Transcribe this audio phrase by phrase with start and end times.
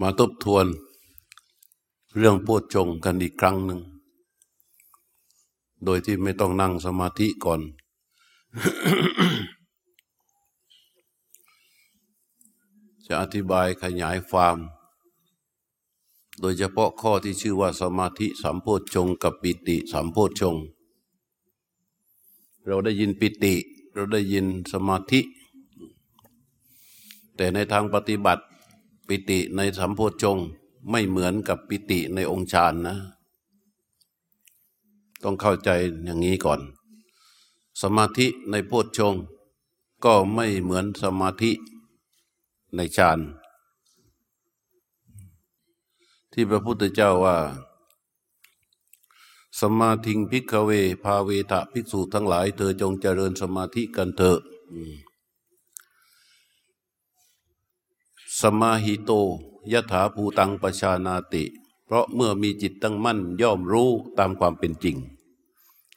[0.00, 0.66] มาทบทวน
[2.16, 3.80] เรื่องโพชฌงกันอีกครั้งหนึ่ง
[5.84, 7.60] โดยที่ไม่ต้องนั่งสมาธิก่อน
[13.06, 14.56] จะอธิบายขยายความ
[16.40, 20.56] โดยเฉพาะข้อที่ชื่อว่าสมาธิสัมโพชฌงกับปิติสัมโพชฌง
[22.66, 23.54] เราได้ยินปิติ
[23.94, 25.20] เราได้ยินสมาธิ
[27.36, 28.44] แต่ในทางปฏิบัติ
[29.08, 30.38] ปิติในสัมโพชง
[30.90, 32.96] ไม่เหมือนกับปิติในองค์ฌานนะ
[35.22, 35.70] ต้องเข้าใจ
[36.04, 36.60] อย่างนี้ก่อน
[37.82, 39.14] สมาธิในโพชง
[40.04, 41.52] ก็ไม่เหมือนสมาธิ
[42.76, 43.18] ในฌาน
[46.32, 47.36] ที่พระพุทธเจ้าว่า
[49.60, 50.70] สมาธิงพิกเว
[51.04, 54.38] ภาเวทะภิกษุทั้งหลาย เธอจงเจริญสมาธิกันเถอะ
[58.40, 59.10] สมาหิโต
[59.72, 61.44] ยถาภูตังปชานาติ
[61.84, 64.96] เพราะเมื่อมีจิตตั้งมั่นย่อมรู้ตามความเป็นจริง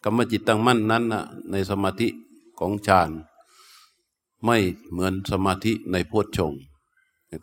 [0.02, 2.08] คำว่าจิตตั้งมั่นนั้นนะในสมาธิ
[2.59, 3.09] ของฌาน
[4.45, 4.58] ไม่
[4.89, 6.52] เหมือนสมาธิในโพชง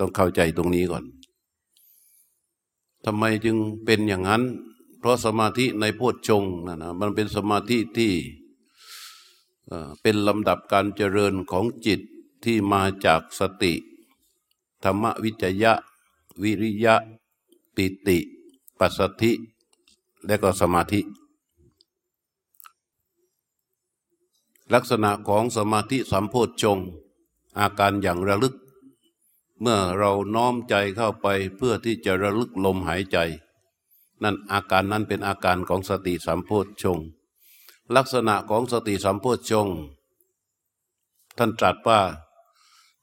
[0.00, 1.04] ต้องเข้าใจตรงนี้ก่อน
[3.04, 4.42] ทำไมจึงเป็นอย่างนั้น
[4.98, 8.12] เพราะสมาธิในโพชงนะนะมันเป็นสมาธิที่
[10.02, 12.00] เป็นลำดับการเจริญของจิต
[12.44, 13.74] ที่มาจากสติ
[14.84, 15.72] ธรรมวิจยะ
[16.42, 16.94] วิริยะ
[17.76, 18.18] ปิติ
[18.78, 19.32] ปัสสธิ
[20.26, 21.00] และก็สมาธิ
[24.72, 26.78] ลักษณะของสมาธิสัมโพชฌง
[27.58, 28.54] อาการอย่างระลึก
[29.60, 31.26] เมื่อเราน้อมใจเข้าไป
[31.56, 33.18] เพื่อที่จะระลึกลมหายใจ
[34.22, 36.98] นั่นอาการนั้นเป็นอาการของสติสัมโพชฌง
[37.96, 39.68] ลักษณะของสติสัมโพชฌง
[41.36, 42.00] ท่านตรัสว่า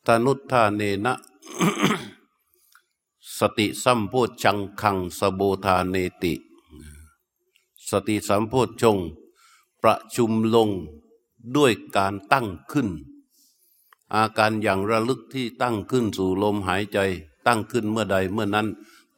[0.06, 1.14] ทานุทาเนนะ
[3.40, 4.14] สติสัมโพ
[4.44, 6.34] ชังคังสโบธาเนติ
[7.90, 8.98] สติสัมโพชง
[9.82, 10.70] ประชุมลง
[11.56, 12.88] ด้วยการตั้งขึ้น
[14.14, 16.98] อาการอย่างระลึกที่ตั้งขึ้นสู่ลมหายใจ
[17.48, 18.68] ตั้งขึ้นเมื่อใดเมื่อนั้น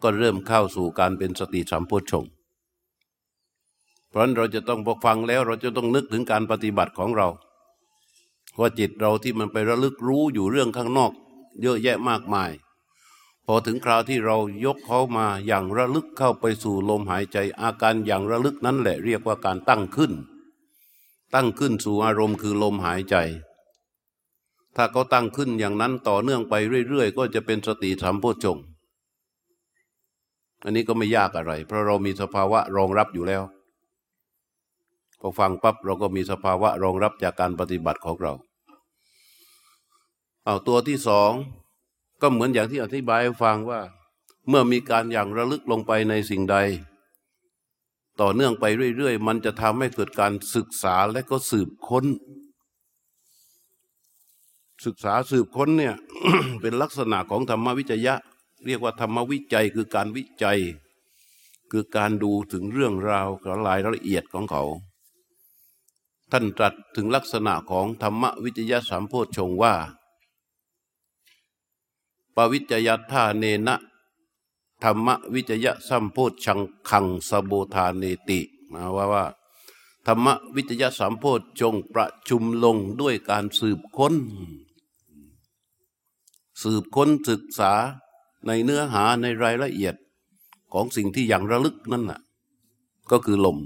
[0.01, 2.25] ก็เริ่มเข้าสู่การเป็นสติสัมโพชง
[4.09, 7.27] เพราะนั้นเราจะต้องพอฟังแล้วเราจะต้องนึกถึงการปฏิบัติของเรา
[8.59, 11.11] ว่าจิตเราที่มันไประลึกรู้อยู่เรื่องข้างนอก
[11.61, 12.51] เยอะแยะมากมาย
[13.45, 20.11] พอถึงคราวที่เรายกเขามาอย่างระลึกเข้าไปสู่ลมหายใจ อาการอย่างระลึกนั้นแหละเรียกว่าการตั้งขึ้น
[21.33, 23.15] ตั้งขึ้นสู่อารมณ์คือลมหายใจ
[24.75, 26.53] ถ้าเขาตั้งขึ้นอย่างนั้นต่อเนื่องไป
[26.89, 28.57] เรื่อย ๆ ก็จะเป็นสติสัมโพชง
[30.63, 33.43] อันนี้ก็ไม่ยากอะไร เพราะเรามีสภาวะรองรับอยู่แล้ว
[35.19, 38.33] พอฟังปั๊บเราก็มีสภาวะรองรับจากการปฏิบัติของเรา
[40.45, 41.31] เอาตัวที่สอง
[42.21, 43.81] ก็เหมือนอย่างที่อธิบายให้ฟังว่า
[44.47, 46.57] เมื่อมีการอย่างระลึกลงไปในสิ่งใด
[48.21, 48.65] ต่อเนื่องไป
[48.97, 52.05] เรื่อยๆ มันจะทำให้เกิดการศึกษาและก็สืบค้น
[54.85, 55.95] ศึกษาสืบค้นเนี่ย
[56.61, 58.15] เป็นลักษณะของธรรมวิจยะ
[58.65, 60.59] เรียกว่าธรรมวิจัยคือการวิจัย
[61.71, 64.63] คือการดูถึงเรื่องราวกับรายละเอียดของเขา
[66.31, 69.73] ท่านตรัสถึงลักษณะของธรรมวิจยะสามโพชฌงว่า
[72.35, 73.75] ปวิจยธาเนนะ
[74.83, 78.39] ธรรมวิจยะสัมโพชังคังสโบธาเนติ
[78.71, 79.25] มาว่าว่า
[80.05, 81.23] ธรรมวิจยะสัมโพ
[81.59, 84.15] ชงประชุมลงด้วยการสืบค้น
[86.61, 87.73] สืบค้นศึกษา
[88.45, 89.95] ในเนื้อหาในรายละเอียด
[90.73, 92.19] ของสิ่งที่อย่างระลึกนั่นน่ะ
[93.11, 93.57] ก็คือลม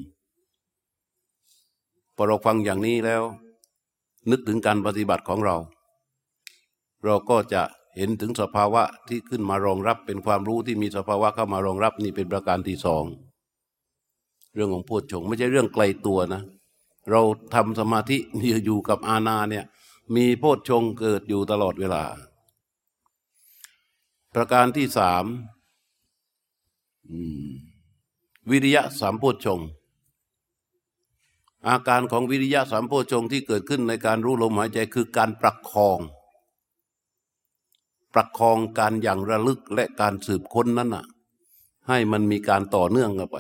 [2.16, 3.24] พอเราฟังอย่างนี้แล้ว
[4.30, 5.56] นึกถึงการปฏิบัติของเรา
[7.04, 7.62] เราก็จะ
[7.98, 13.04] เห็นถึงสภาวะที่ขึ้นมารองรับเป็นความรู้ที่มีสภาวะเข้ามารองรับนี่เป็นประการที่สอง
[14.54, 16.42] เรื่องของพูดชงไม่ใช่เรื่องไกลตัวนะ
[17.12, 17.22] เรา
[17.54, 18.18] ทำสมาธิ
[18.66, 19.66] อยู่กับอาณาเนี่ย
[20.16, 22.04] มีโพชฌงเกิดอยู่ตลอดเวลา
[24.36, 25.26] ประการที่สาม
[28.50, 29.60] วิริยะสามโพชฌง
[31.68, 36.00] อาการของวิริยะสามโพชฌงที่เกิดขึ้นในการรู้ลมหายใจคือการประคอง
[38.18, 41.06] ประคองการอย่างระลึกและการสืบค้นนั้นน่ะ
[41.88, 43.38] ให้มันมีการต่อเนื่องกันไป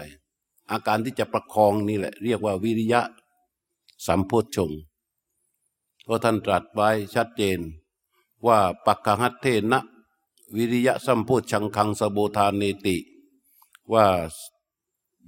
[0.71, 3.01] อาการที่จะประคองนี่แหละ เรียกว่าวิริยะ
[4.07, 4.71] สัมโพชง
[6.03, 7.59] เพราะท่านตรัสไว้ชัดเจน
[8.47, 9.79] ว่าปักขัตเทนะ
[10.57, 12.97] วิริยะสัมโพชังคังสโบธานเนติ
[13.93, 14.05] ว่า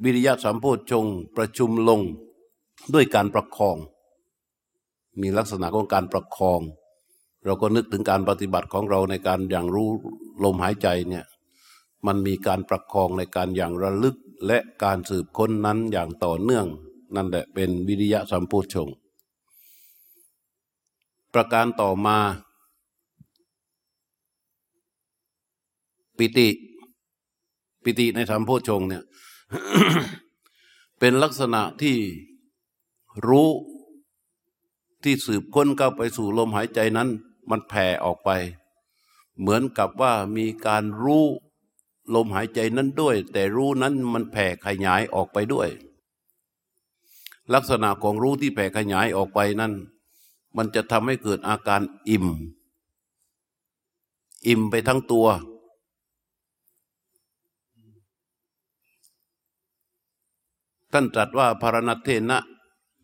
[0.03, 1.05] วิริยะสัมโพชง
[1.35, 2.01] ประชุมลง
[2.93, 3.77] ด้วยการประคอง
[5.21, 6.61] มีลักษณะของการประคอง
[7.45, 9.89] เราก็นึกถึงการปฏิบัติของเราในการอย่างรู้
[10.43, 11.25] ลมหายใจเนี่ย
[12.07, 14.15] มันมีการประคองในการอย่างระลึก
[14.47, 16.65] และการสืบค้นนั้นอย่างต่อเนื่อง
[17.15, 18.89] นั่นแหละเป็นวิริยะสัมโพชง
[21.33, 22.17] ประการต่อมา
[26.17, 26.49] ปิติ
[27.83, 29.03] ปิติในสัมโพชงเนี่ย
[30.99, 31.95] เป็นลักษณะที่
[33.27, 33.49] รู้
[35.03, 37.09] ที่สืบค้นเข้าไปสู่ลมหายใจนั้น
[37.49, 38.29] มันแผ่ออกไป
[39.39, 41.25] เหมือนกับว่ามีการรู้
[42.13, 45.69] ลมหายใจนั้นด้วย แต่รู้นั้นมันแผ่ขยายออกไปด้วย
[47.53, 49.73] ลักษณะของรู้ที่แผ่ขยายออกไปนั้น
[50.57, 52.27] มันจะทำให้เกิดอาการอิ่ม
[54.47, 55.27] อิ่มไปทั้งตัว
[60.91, 62.37] ท่านตรัสว่าพารณเทนะ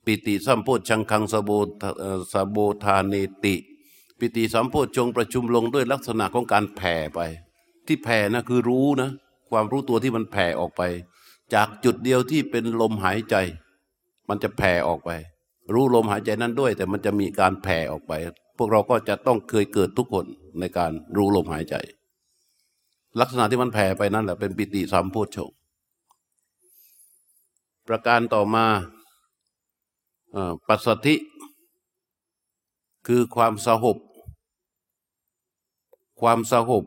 [0.06, 1.50] ปิติสัมโพชังคังสโบ
[2.32, 3.56] สโบธาเนติ
[4.20, 7.20] ปิติสัมโพชงประชุมลงด้วยลักษณะของการแผ่ไป
[7.88, 9.10] ที่แผ่นะคือรู้นะ
[9.50, 10.82] ความรู้ตัวที่มันแผ่ออกไป
[11.54, 13.36] จากจุดเดียวที่เป็นลมหายใจ
[14.30, 15.12] มันจะแผ่ออกไป
[15.74, 18.14] รู้ลมหายใจนั้นด้วย แต่มันจะมีการแผ่ออกไป
[18.58, 20.26] พวกเราก็จะต้องเคยเกิดทุกคน
[20.60, 21.76] ในการรู้ลมหายใจ
[23.20, 25.50] ลักษณะที่มันแผ่ไปนั่นแหละเป็นปิติสัมโพชง
[27.88, 28.66] ประการต่อมา
[30.68, 31.16] ปัสสธิ
[33.08, 33.98] คือความสหบ
[36.22, 36.84] ความสหบ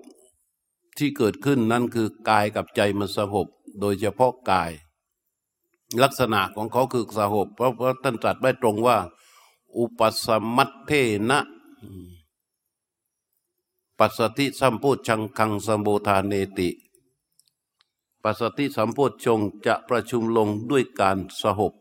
[0.98, 3.46] ที่เกิดขึ้นนั่นคือกายกับใจมันสหบ
[3.80, 4.70] โดยเฉพาะกาย
[6.02, 8.96] ลักษณะของเขาคือสหบ เพราะเพราะท่านตรัสไว้ตรงว่า
[9.78, 10.26] อุปส
[10.56, 10.90] มัตเท
[11.30, 11.40] นะ
[13.98, 16.68] ปัสสติสัมโพชังคังสัมโบธาเนติ
[18.22, 21.72] ปัสสติสัมโพชงจะประชุมลงด้วยการสหบ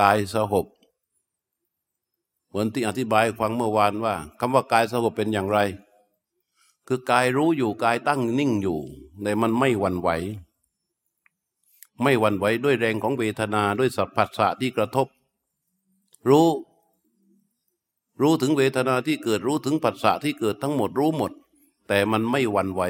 [0.00, 0.66] กายสหบ
[2.48, 5.58] เหมือนที่อธิบายฟังเมื่อวานว่าคำว่ากายสหบเป็นอย่างไร
[6.86, 8.78] คือกายรู้อยู่กายตั้งนิ่งอยู่
[9.22, 10.08] แต่มันไม่หวั่นไหว
[12.02, 15.06] ไม่หวั่นไหวด้วยแรงของเวทนาด้วยสัพพัสสะที่กระทบ
[16.28, 16.48] รู้
[18.22, 21.32] รู้ถึงเวทนาที่เกิดรู้ถึงปัสสะที่เกิดทั้งหมดรู้หมด
[21.88, 22.82] แต่มันไม่หวั่นไหว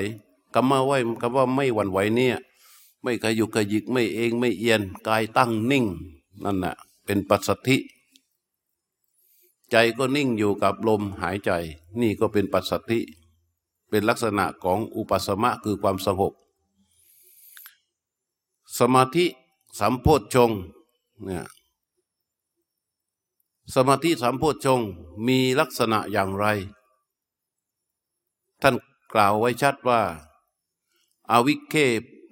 [0.55, 2.37] คำว่าไว้คำว่าไม่หวั่นไหวเนี่ย
[3.03, 5.85] ไม่ขยุกขยิกไม่เองไม่เอียนกายตั้งนิ่ง
[6.45, 7.77] นั่นแหละเป็นปัสสธิ
[9.71, 11.51] ใจก็นิ่งอยู่กับลมหายใจ
[12.01, 13.01] นี่ก็เป็นปัสสธิ
[13.89, 16.33] เป็นลักษณะของอุปสมะคือความสงบ
[18.79, 19.27] สมาธิ
[19.81, 20.51] สัมโพชง
[21.25, 21.47] เนี่ย
[23.75, 24.81] สมาธิสัมโพชง
[25.27, 26.47] มีลักษณะอย่างไร
[28.63, 28.75] ท่าน
[29.15, 30.01] กล่าวไว้ชัดว่า
[31.31, 31.75] อาวิเค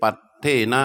[0.03, 0.83] ปัตเทนะ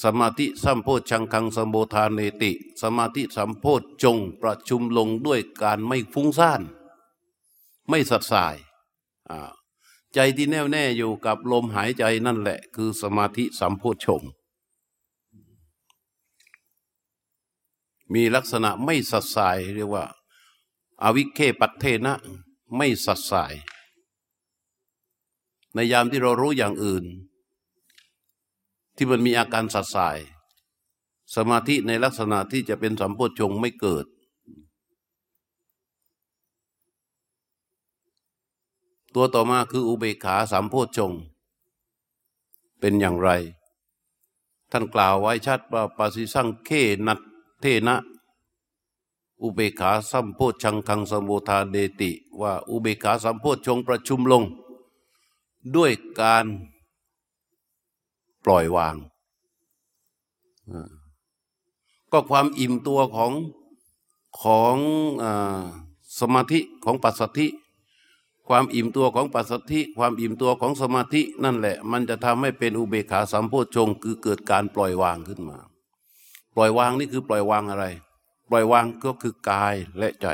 [0.00, 2.50] สมาธิสัมโพชังคังสมโบธานเนติ
[2.80, 6.62] สมาธิสัมโพชจงประชุมลงด้วยการไม่ฟุ้งซ่าน
[7.88, 8.56] ไม่สัดสาย
[10.14, 14.22] ใจที่แน่วแน่อยู่กับลมหายใจนั่นแหละ คือสมาธิสัมโพชง
[18.12, 20.04] มีลักษณะไม่สัดสายเรียกว่า
[21.02, 22.14] อาวิเคปัตเทนะ
[22.76, 23.54] ไม่สัดสาย
[25.74, 27.04] ในยามที่เรารู้อย่างอื่น
[28.96, 30.18] ที่มันมีอาการสัดสาย
[31.34, 34.06] สมาธิในลักษณะที่จะเป็นสัมโพชงไม่เกิด
[39.14, 41.12] ตัวต่อมาคืออุเบกขาสัมโพชง
[42.80, 43.30] เป็นอย่างไร
[44.70, 46.70] ท่านกล่าวไว้ชัดว่าปาสิสังเค
[47.06, 47.20] นัต
[47.60, 47.96] เทนะ
[49.42, 54.42] อุเบกขาสัมโพชังคังสมุทาเดติ ว่าอุเบกขาสัมโพชงประชุมลง
[55.74, 56.44] ด้วยการ
[58.44, 58.94] ปล่อยวาง
[62.12, 63.32] ก็ความอิ่มตัวของ
[64.42, 64.76] ของ
[65.22, 65.24] อ
[66.20, 67.46] สมาธิของปัสสธิ
[68.48, 75.58] ความอิ่มตัวของปัสสธิความอิ่มตัวของสมาธินั่นแหละ มันจะทำให้เป็นอุเบกขาสัมโพชงคือเกิดการปล่อยวางขึ้นมา
[76.54, 77.86] ปล่อยวางนี่คือปล่อยวางอะไร
[78.50, 80.26] ปล่อยวางก็คือกายและใจ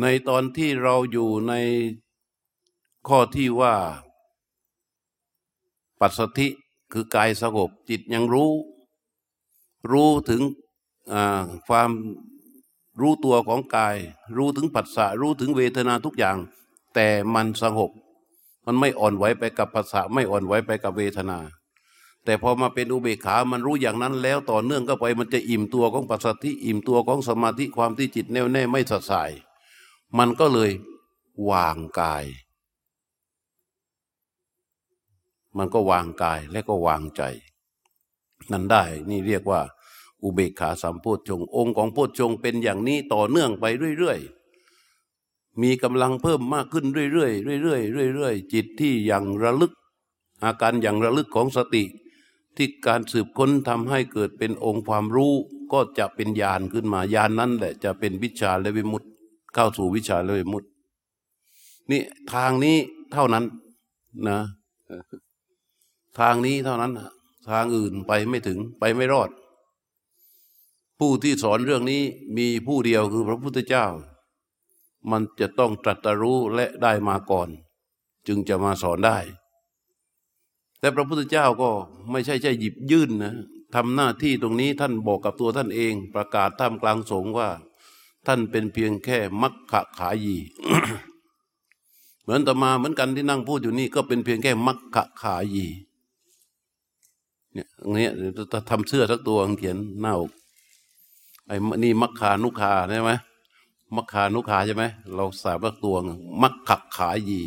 [0.00, 1.52] ในตอนที่เราอยู่ใน
[3.08, 3.74] ข้อที่ว่า
[6.00, 6.48] ปัสสธิ
[6.92, 8.50] คือกายสงบจิตยังรู้
[9.92, 10.42] รู้ถึง
[11.68, 11.90] ความ
[13.00, 13.96] รู้ตัวของกาย
[14.36, 16.36] รู้ถึงปัสสะรู้ถึงเวทนาทุกอย่าง
[16.94, 17.90] แต่มันสงบ
[18.66, 21.38] มันไม่อ่อนไหวไปกับปัสสะไม่อ่อนไหวไปกับเวทนา
[22.24, 29.30] แต่พอมาเป็นอุเบกขามันรู้อย่างนั้นแล้วต่อเนื่องก็ไปมันจะอิ่มตัวของปัสสธิอิ่มตัวของสมาธิความที่จิตแน่วแน่ไม่สัดสาย
[30.18, 30.70] มันก็เลย
[31.50, 32.24] วางกาย
[35.58, 37.22] มันก็วางกายและก็วางใจ
[38.50, 39.60] นั่นได้นี่เรียกว่า
[40.22, 43.64] อุเบกขาสัมโพชฌงองค์ของโพชฌงเป็นอย่างนี้ต่อเนื่องไป
[43.98, 47.78] เรื่อยๆ มีกำลังเพิ่มมากขึ้นเรื่อยๆเรื่อ
[48.10, 49.72] ยๆเรื่อยๆจิตที่อย่างระลึก
[50.44, 51.84] อาการอย่างระลึกของสติ
[52.56, 55.32] ที่การสืบค้นทำให้เกิดเป็นองค์ความรู้
[55.72, 59.08] ก็จะเป็นญาณขึ้นมาญาณนนั้นแหละจะเป็นวิชาและวิมุตติ
[59.54, 60.68] เข้าสู่วิชาและวิมุตติ
[61.90, 62.76] นี่ทางนี้
[63.12, 63.44] เท่านั้น
[64.28, 64.40] นะ
[66.18, 66.92] ทางนี้เท่านั้น
[67.50, 69.30] ทางอื่นไปไม่ถึงไปไม่รอด
[70.98, 72.02] ผู้ที่สอนเรื่องนี้
[72.36, 73.86] มีผู้เดียวคือพระพุทธเจ้า
[75.10, 77.48] มันจะต้องตรัสรู้และได้มาก่อน
[78.26, 79.18] จึงจะมาสอนได้
[80.78, 81.70] แต่พระพุทธเจ้าก็
[82.10, 83.34] ไม่ใช่ใช่หยิบยื่นนะ
[83.74, 87.48] ทำหน้าที่ตรงนี้ท่านบอกกับตัวท่านเอง ประกาศท่ามกลางสงฆ์ว่า
[88.26, 90.36] ท่านเป็นเพียงแค่มักขะขายี
[92.22, 95.66] เหมือนตมาเหมือนกันที่นั่งพูดอยู่นี่ก็เป็นเพียงแค่มักขะขายี
[97.54, 98.12] เนี่ยเนี้ย
[98.52, 100.32] จะทำเสื้อสักตัวเขียนหน้าอก
[101.46, 103.12] ไอ้นี่มักขานุขาใช่ไหม
[103.96, 105.96] มักขานุขาใช่ไหมเราสาบสักตัว
[106.42, 107.40] มักขะขายี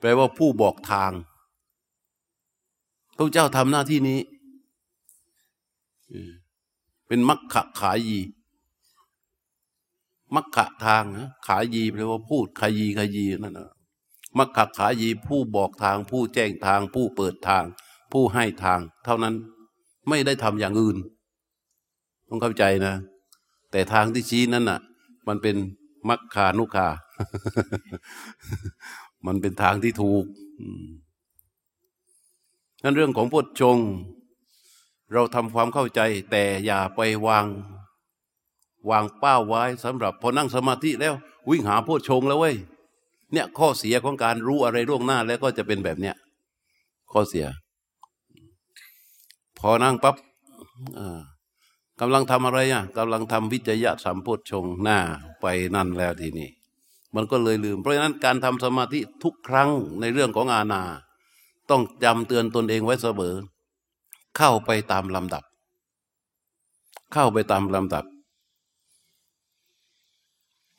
[0.00, 1.12] แปลว่าผู้บอกทาง
[3.16, 4.20] พระเจ้าทำหน้าที่นี้
[7.06, 8.18] เป็นมักขะขายี
[10.34, 13.68] มักขะทางนะขายีแปลว่าพูดขายีขายีนั่นนะ
[14.38, 17.64] มักขขายีผู้บอกทาง ผู้แจ้งทาง ผู้เปิดทาง
[18.12, 19.34] ผู้ให้ทาง เท่านั้น
[20.08, 20.96] ไม่ได้ทำอย่างอื่น
[22.28, 22.94] ต้องเข้าใจนะ
[23.70, 24.80] แต่ทางที่ชี้นั้นน่ะ
[25.28, 25.56] มันเป็น
[26.08, 26.88] มักขานุขา
[29.26, 30.24] มันเป็นทางที่ถูก
[32.82, 33.78] นั่นเรื่องของพุทธชง
[35.12, 37.46] เราทำความเข้าใจ แต่อย่าไปวาง
[38.90, 41.14] วางเป้าไว้สำหรับ พอนั่งสมาธิแล้ว
[41.48, 42.56] วิ่งหาโพชงแล้วเว้ย
[43.32, 46.16] เนี่ยข้อเสียของการรู้อะไรล่วงหน้าแล้วก็จะเป็นแบบเนี้ย
[47.12, 47.46] ข้อเสีย
[49.58, 50.16] พอนั่งปับ๊บ
[52.00, 54.98] กำลังทำอะไรอะกำลังทำวิจยะสัมโพชงหน้า
[55.40, 56.48] ไปนั่นแล้วทีนี้
[57.14, 59.70] มันก็เลยลืม เพราะฉะนั้นการทำสมาธิทุกครั้ง
[60.00, 60.82] ในเรื่องของอาณา
[61.70, 63.34] ต้องจำเตือนตนเองไว้เสมอ
[64.36, 65.44] เข้าไปตามลำดับ
[67.12, 68.04] เข้าไปตามลำดับ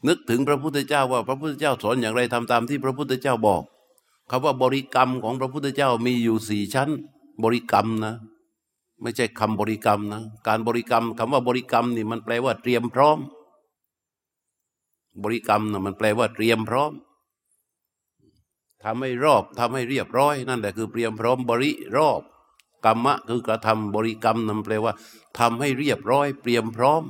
[0.07, 3.63] นึกถึงพระพุทธเจ้าว่าพระพุทธเจ้าสอนอย่างไรทำตามที่พระพุทธเจ้าบอก
[4.29, 6.89] คำว่าบริกรรมของพระพุทธเจ้ามีอยู่สี่ชั้น
[7.43, 8.15] บริกรรมนะ
[9.01, 13.17] ไม่ใช่คำบริกรรมนะการบริกรรมคำว่าบริกรรมนี่มันแปลว่าเตรียมพร้อม
[15.23, 16.91] บริกรรมนะมันแปลว่าเตรียมพร้อม
[18.83, 22.21] ทำให้รอบทำให้เรียบร้อย นั่นแหละคือเตรียมพร้อมบริรอบ
[22.85, 24.93] กรรมะคือกระทำบริกรรมนั่นแปลว่า
[25.39, 27.03] ทำให้เรียบร้อย เตรียมพร้อม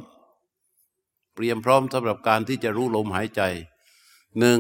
[1.39, 3.41] เตรียมพร้อมสำหรับการที่จะรู้ลมหายใจ
[4.39, 4.59] หนึ่ง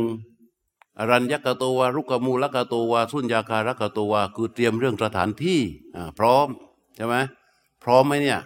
[0.99, 5.59] อรัญญกตวารุกมูลกตวาสุญญาคารกตวาคือเตรียมเรื่องสถานที่
[6.19, 6.47] พร้อม
[6.95, 7.15] ใช่ไหม
[7.83, 8.39] พร้อมไหมเนี่ย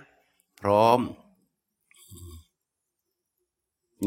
[0.61, 0.99] พร้อม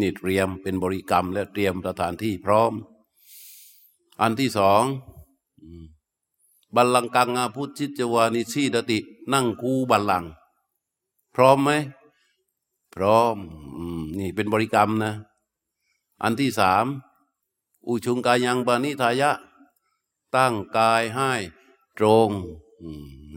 [0.00, 2.73] นี่เตรียมเป็นบริกรรม และเตรียมสถานที่พร้อม
[4.21, 4.83] อันที่สอง
[6.75, 8.99] บัลลังกังอาพุทธิจวานิชีดติ
[9.33, 10.25] นั่งคูบัลลัง
[11.35, 11.71] พร้อมไหม
[12.97, 13.37] พร้อม
[14.19, 15.15] นี่เป็นบริกรรมนะ
[16.23, 16.85] อันที่สาม
[17.87, 19.31] อุชุงกายังปานิทายะ
[20.37, 21.33] ตั้งกายให้
[21.99, 22.31] ตรง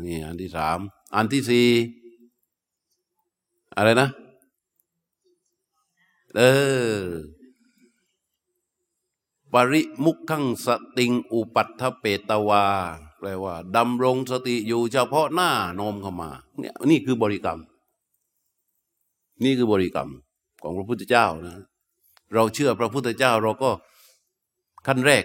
[0.03, 0.79] นี่อันที่สาม
[1.15, 1.69] อันที่สี่
[3.75, 4.09] อะไรนะ
[6.35, 6.41] เอ
[6.93, 6.97] อ
[9.53, 12.65] ปริมุขขังสติง อุปัฏฐเปตวา
[13.19, 17.59] แปลว่าดำรงสติอยู่เฉพาะหน้าโนมเข้ามา เนี่ยนี่คือบริกรรม
[19.43, 20.09] นี่คือบริกรรม
[20.61, 21.55] ของพระพุทธเจ้านะ
[22.33, 23.71] เราเชื่อพระพุทธเจ้าเราก็
[24.87, 25.23] ขั้นแรก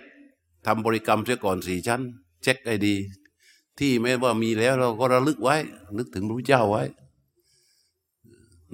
[0.67, 2.01] ทำบริกรรมเสียก่อนสี่ชั้น
[2.43, 2.95] เช็คให้ดี
[3.79, 5.57] ที่แม้ว่ามีแล้วเราก็ระลึกไว้
[5.97, 6.83] นึกถึงพระพุทธเจ้าไว้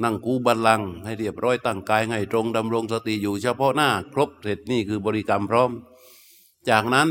[0.02, 5.70] นั่งกูบัลลังให้เรียบร้อยตั้งกายให้ตรงดำรงสติอยู่เฉพาะหน้า ครบเสร็จนี่คือบริกรรมพร้อม
[6.70, 7.08] จากนั้น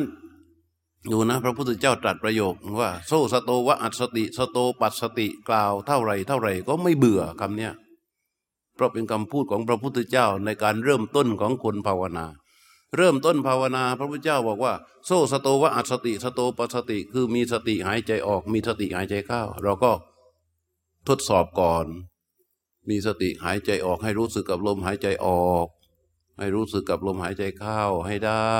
[1.09, 7.73] อยู่นะพระพุทธเจ้าตรัสประโยคว่า โซสโตวะอัสติ สโตปัสสติกล่าวเท่าไรเท่าไรก็ไม่เบื่อคำเนี้ย
[8.79, 12.25] เพราะเป็นคำพูดของพระพุทธเจ้าในการเริ่มต้นของคนภาวนา
[12.97, 14.73] เริ่มต้นภาวนา พระพุทธเจ้าบอกว่า
[15.05, 19.91] โซสโตวะอัสติสโตปัสติ คือมีสติหายใจออก มีสติหายใจเข้า เราก็
[21.07, 21.85] ทดสอบก่อน
[22.89, 25.67] มีสติหายใจออกให้รู้สึกกับลมหายใจออก
[26.37, 28.59] ให้รู้สึกกับลมหายใจเข้าให้ได้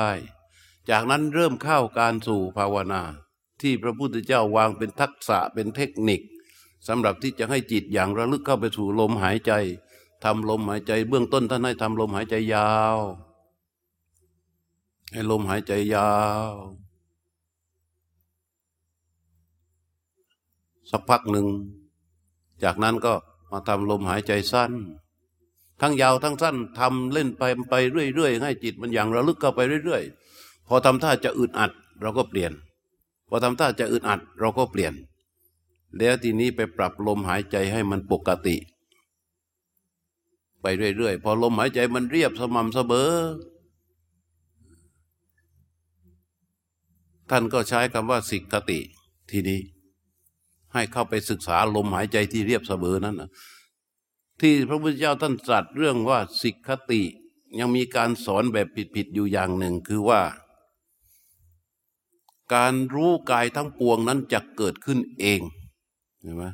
[0.90, 3.02] จากนั้นเริ่มเข้าการสู่ภาวนา
[3.60, 6.20] ที่พระพุทธเจ้าวางเป็นทักษะเป็นเทคนิค
[6.88, 9.52] สำหรับที่จะให้จิตอย่างระลึกเข้าไปสู่ลมหายใจ
[10.24, 12.96] ทำลมหายใจเบื้องต้นท่านให้ทำลมหายใจยาว
[15.12, 16.12] ให้ลมหายใจยา
[16.44, 16.46] ว
[20.90, 21.46] สักพักหนึ่ง
[22.64, 23.12] จากนั้นก็
[23.50, 24.72] มาทำลมหายใจสั้น
[25.80, 32.52] ทั้งยาวทั้งสั้นทำเล่นไปไปเรื่อยๆให้จิตมันอย่างระลึกเข้าไปเรื่อยๆ พอทำท่าจะอึดอัดเราก็เปลี่ยน
[33.28, 34.94] พอทำท่าจะอึดอัดเราก็เปลี่ยน
[35.98, 38.56] แล้วทีนี้ไปปรับลมหายใจให้มันปกติ
[40.62, 43.10] ไปเรื่อยๆ พอลมหายใจมันเรียบสม่ำเสมอ
[47.30, 48.80] ท่านก็ใช้คำว่าสิกขติ
[49.30, 49.60] ทีนี้
[50.72, 53.30] ให้เข้าไปศึกษาลมหายใจที่เรียบเสมอนั้นนะ
[54.40, 57.02] ที่พระพุทธเจ้าท่านตรัสเรื่องว่าสิกขติ
[57.58, 60.22] ยังมีการสอนแบบผิดๆอยู่อย่างหนึ่งคือว่า
[62.54, 65.40] การรู้กายทั้งปวงนั้นจะเกิดขึ้นเอง
[66.20, 66.44] เห็นไหม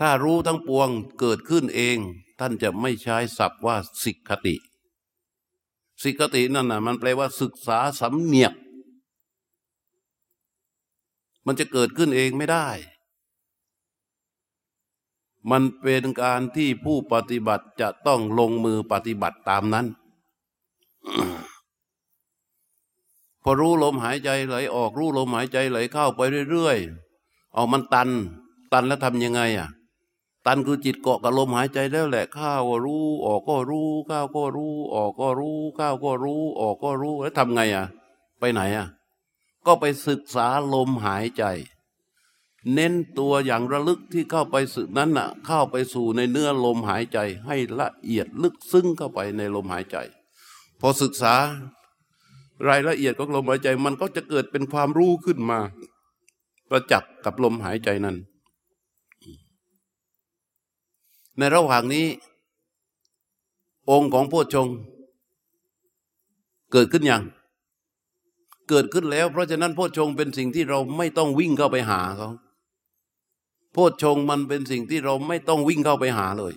[0.00, 0.88] ถ้ารู้ทั้งปวง
[1.20, 1.98] เกิดขึ้นเอง
[2.38, 4.56] ท่านจะไม่ใช้ศัพท์ว่าสิกขติ
[6.02, 8.54] สิกขตินั่นนะมันแปลว่าศึกษาสำเนียก
[11.46, 12.68] มันจะเกิดขึ้นเองไม่ได้
[15.50, 19.86] มันเป็นการที่ผู้ปฏิบัติจะต้องลงมือปฏิบัติตามนั้น
[23.42, 28.08] พอรู้ลมหายใจไหลออกรู้ลมหายใจไหลเข้าไปเรื่อยๆ เอามันตัน
[28.72, 29.68] ตันแล้วทำยังไงอะ
[30.48, 37.86] ตันคือจิตเกาะกับลมหายใจแล้วแหละข้าวก็รู้ออกก็รู้ข้าวก็รู้ออกก็รู้ข้าวก็รู้ออกก็รู้แล้วทำไงอะ
[38.38, 38.86] ไปไหนอะ
[39.66, 41.44] ก็ไปศึกษาลมหายใจ
[42.74, 49.96] เน้นตัวอย่างระลึกที่เข้าไปสึกนั้นน่ะ เข้าไปสู่ในเนื้อลมหายใจ ให้ละเอียดลึกซึ้งเข้าไปในลมหายใจ
[50.80, 51.34] พอศึกษา
[52.68, 55.58] รายละเอียดของลมหายใจมันก็จะเกิดเป็นความรู้ขึ้นมา
[56.70, 58.16] ประจักษ์กับลมหายใจนั้น
[61.38, 62.06] ในระหว่างนี้
[63.90, 64.68] องค์ของโพชง
[66.72, 67.22] เกิดขึ้นยัง
[68.68, 72.30] เกิดขึ้นแล้ว เพราะฉะนั้นโพชงเป็นสิ่งที่เราไม่ต้องวิ่งเข้าไปหาเขา
[73.72, 76.54] โพชงมันเป็นสิ่งที่เราไม่ต้องวิ่งเข้าไปหาเลย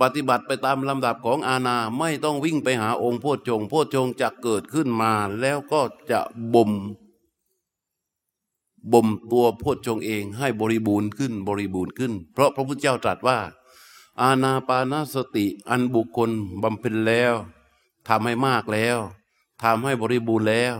[0.00, 6.20] ปฏิบัติไปตามลำดับของอาณาไม่ต้องวิ่งไปหาองค์โพชงโพชงจะเกิดขึ้นมาแล้วก็จะ
[6.54, 6.72] บ่ม
[8.92, 13.38] บ่มตัวโพชงเองให้บริบูรณ์ขึ้นบริบูรณ์ขึ้น เพราะพระพุทธเจ้าตรัสว่า
[14.20, 16.30] อาณาปานาสติอันบุคคล
[16.62, 17.34] บำเพ็ญแล้ว
[18.08, 18.98] ทำให้มากแล้ว
[19.62, 20.74] ทำให้บริบูรณ์แล้ว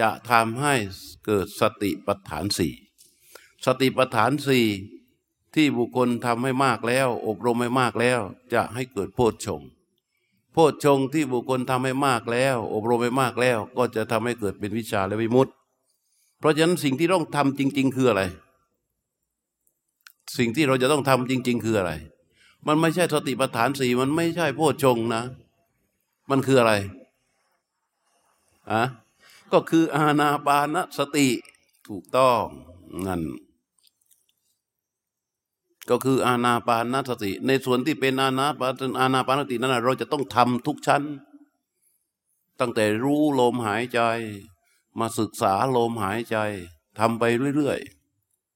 [0.00, 0.74] จะทำให้
[1.26, 2.74] เกิดสติปัฏฐานสี่
[3.64, 4.66] สติปัฏฐานสี่
[5.54, 8.20] ที่บุคคลทำให้มากแล้ว อบรมให้มากแล้ว
[8.54, 9.62] จะให้เกิดโพชฌง
[10.52, 15.52] โพชฌงที่บุคคลทำให้มากแล้ว อบรมให้มากแล้ว ก็จะทำให้เกิดเป็นวิชาและวิมุตติ
[16.42, 18.22] เพราะฉะนั้นสิ่งที่ต้องทำจริง ๆ คืออะไร
[20.38, 21.92] สิ่งที่เราจะต้องทำจริง ๆ คืออะไร
[22.66, 25.22] มันไม่ใช่สติปัฏฐานสี่มันไม่ใช่โพชฌงนะ
[26.30, 26.72] มันคืออะไร
[28.70, 28.82] อะ
[29.52, 31.28] ก็คืออาณาปานสติ
[31.88, 32.42] ถูกต้อง
[33.06, 33.22] นั่น
[35.90, 41.02] ก็คืออาณาปานสติ ในส่วนที่เป็นอาณาปานอาณาปานสตินั้นเราจะต้องทำทุกชั้น
[42.60, 44.00] ตั้งแต่รู้ลมหายใจ
[44.98, 46.36] มาศึกษาลมหายใจ
[46.98, 47.24] ทำไป
[47.56, 47.78] เรื่อย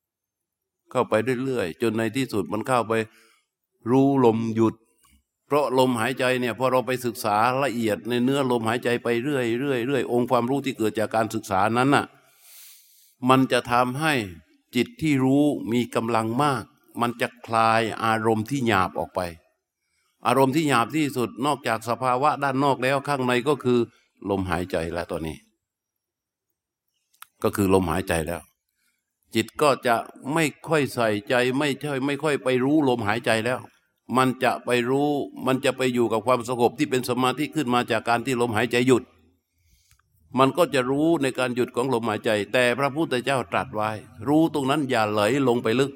[0.06, 2.92] ๆเข้าไปเรื่อยๆจนในที่สุดมันเข้าไป
[3.90, 4.74] รู้ลมหยุด
[5.46, 12.06] เพราะลมหายใจเนี่ยพอเราไปศึกษาละเอียดในเนื้อลมหายใจไปเรื่อยเรื่อยเรื่อยองค์ความรู้ที่เกิดจากการศึกษานั้นน่ะ
[13.28, 14.14] มันจะทำให้
[14.76, 16.62] จิตที่รู้มีกำลังมาก
[17.00, 19.20] มันจะคลายอารมณ์ที่หยาบออกไป
[20.26, 23.78] อารมณ์ที่หยาบที่สุดนอกจากสภาวะด้านนอกแล้วข้างในก็คือ
[24.30, 25.36] ลมหายใจแล้วตอนนี้
[27.42, 28.42] ก็คือลมหายใจแล้ว
[29.34, 29.96] จิตก็จะ
[30.32, 33.60] ไม่ค่อยใส่ใจไม่ใช่ไม่ค่อยไปรู้ลมหายใจแล้ว
[34.16, 35.10] มันจะไปรู้
[35.46, 39.02] มันจะไปอยู่กับความสงบที่เป็นสมาธิขึ้นมาจากการที่ลมหายใจหยุด
[40.38, 43.90] มันก็จะรู้ในการหยุดของลมหายใจ แต่พระพุทธเจ้าตรัสไว้
[44.28, 45.92] รู้ตรงนั้นอย่าไหลลงไปลึก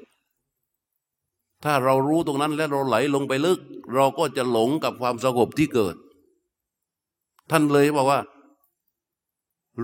[1.63, 3.59] ถ้าเรารู้ตรงนั้นแล้วเราไหลลงไปลึก
[3.93, 5.95] เราก็จะหลงกับความสงบที่เกิด
[7.51, 8.19] ท่านเลยบอกว่า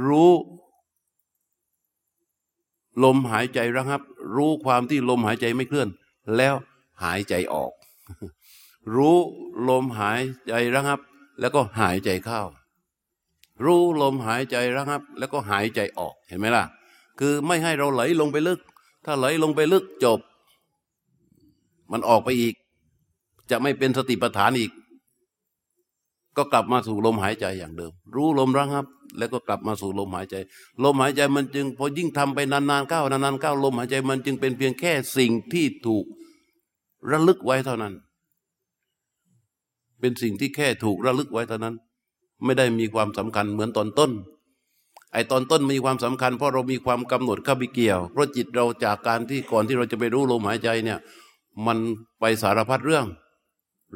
[0.06, 0.32] รู้
[3.04, 4.02] ลมหายใจระงับ
[4.36, 5.90] รู้ความที่ลมหายใจไม่เคลื่อน
[6.38, 6.56] แล้ว
[7.04, 7.72] หายใจออก
[8.96, 9.18] รู้
[9.70, 11.00] ลมหายใจระงับ
[11.40, 12.42] แล้วก็หายใจเข้า
[13.64, 16.64] รู้ลมหายใจระงับ แล้วก็หายใจออกเห็นไหมล่ะ
[17.20, 18.60] คือไม่ให้เราไหลลงไปลึก
[19.06, 20.20] ถ้าไหลลงไปลึกจบ
[21.92, 22.54] มันออกไปอีก
[23.52, 24.72] จะไม่เป็นสติปัฏฐานอีก
[26.38, 28.86] ก็กลับมาสู่ลมหายใจอย่างเดิม รู้ลมระงับ
[29.18, 30.36] แล้วก็กลับมาสู่ลมหายใจ
[30.84, 36.06] ลมหายใจมันจึงพอยิ่งทำไปนานๆก้าวนานๆก้าวลมหายใจมันจึงเป็นเพียงแค่สิ่งที่ถูก
[37.12, 37.94] ระลึกไว้เท่านั้น
[40.00, 41.76] เป็นสิ่งที่แค่ถูกระลึกไว้เท่านั้น
[42.44, 44.12] ไม่ได้มีความสำคัญเหมือนตอนต้น
[45.14, 51.00] ไอตอนต้นมีความสำคัญ เพราะเรามีความกำหนดเข้าไปเกี่ยว เพราะจิตเราจากการที่ก่อนที่เราจะไปรู้ลมหายใจเนี่ย
[51.66, 51.78] มัน
[52.20, 53.06] ไปสารพัดเรื่อง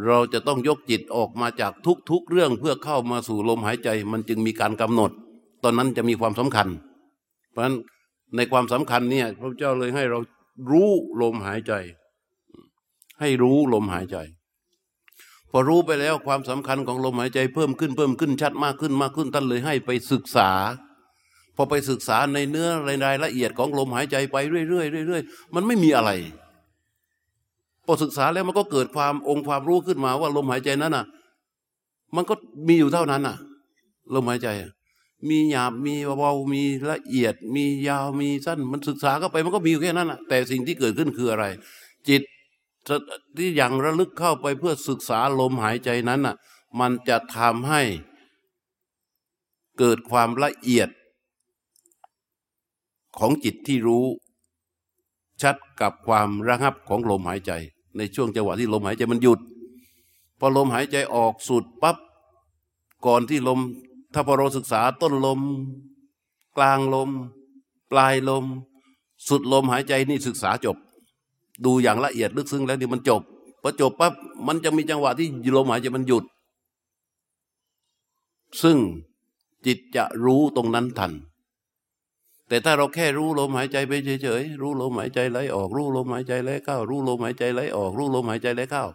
[0.06, 1.73] เราจะต้องยกจิตออกมาจาก
[2.10, 5.12] ทุกๆเรื่องเพื่อเข้ามาสู่ลมหายใจ มันจึงมีการกำหนด
[5.63, 6.67] ตอนนั้นจะมีความสำคัญ
[7.51, 7.75] เพราะฉะนั้น
[8.36, 10.19] ในความสำคัญเนี่ยพระเจ้าเลยให้เรา
[10.71, 10.89] รู้
[11.21, 11.73] ลมหายใจ
[13.19, 14.17] ให้รู้ลมหายใจ
[15.51, 20.49] พอรู้ไปแล้วความสำคัญของลมหายใจเพิ่มขึ้นเพิ่มขึ้นชัดมากขึ้นมากขึ้นท่านเลยให้ไปศึกษา
[21.56, 22.67] พอไปศึกษาในเนื้อ
[23.06, 24.63] รายละเอียดของลมหายใจไปเรื่อ
[25.04, 26.12] ยๆเรื่อยๆมันไม่มีอะไร
[27.91, 31.06] อศึกษาแล้วมันก็เกิดความองค์ความรู้ขึ้นมาว่าลมหายใจนั้นอะ
[32.15, 32.34] มันก็
[32.67, 33.38] มีอยู่เท่านั้นอะ
[34.13, 34.47] ลมหายใจ
[35.30, 41.45] มีหยาบมีเบามีละเอียด มียาวมีสั้น มันศึกษาเข้าไปมันก็มีอยู่แค่นั้นอะ แต่สิ่งที่เกิดขึ้นคืออะไร
[42.10, 42.21] จิต
[43.38, 46.36] ที่อย่างระลึกเข้าไปเพื่อศึกษาลมหายใจนั้นอะ
[46.80, 47.82] มันจะทำให้
[49.80, 50.89] เกิดความละเอียด
[53.19, 54.06] ของจิตที่รู้
[55.41, 57.51] ชัดกับความระงับของลมหายใจ
[57.97, 59.39] ในช่วงจังหวะที่ลมหายใจมันหยุด
[60.39, 61.97] พอลมหายใจออกสุดปับ๊บ
[63.06, 63.60] ก่อนที่ลม
[64.13, 65.39] ถ้าพอเราศึกษาต้นลม
[66.58, 67.10] กลางลม
[67.91, 68.45] ปลายลม
[69.27, 70.77] สุดลมหายใจนี่ศึกษาจบ
[71.65, 73.21] ดูอย่างละเอียดลึกซึ้งแล้วนี่มันจบ
[73.62, 74.13] พอจบปั๊บ
[74.47, 75.27] มันจะมีจังหวะที่
[75.58, 76.23] ลมหายใจมันหยุด
[78.62, 78.77] ซึ่ง
[79.65, 81.12] จิตจะรู้ตรงนั้นทัน
[82.51, 88.85] แต่ถ้าเราแค่รู้ลมหายใจไปเฉยๆ รู้ลมหายใจไหลออก รู้ลมหายใจไหลเข้า รู้ลมหายใจไหลออก รู้ลมหายใจไหลเข้า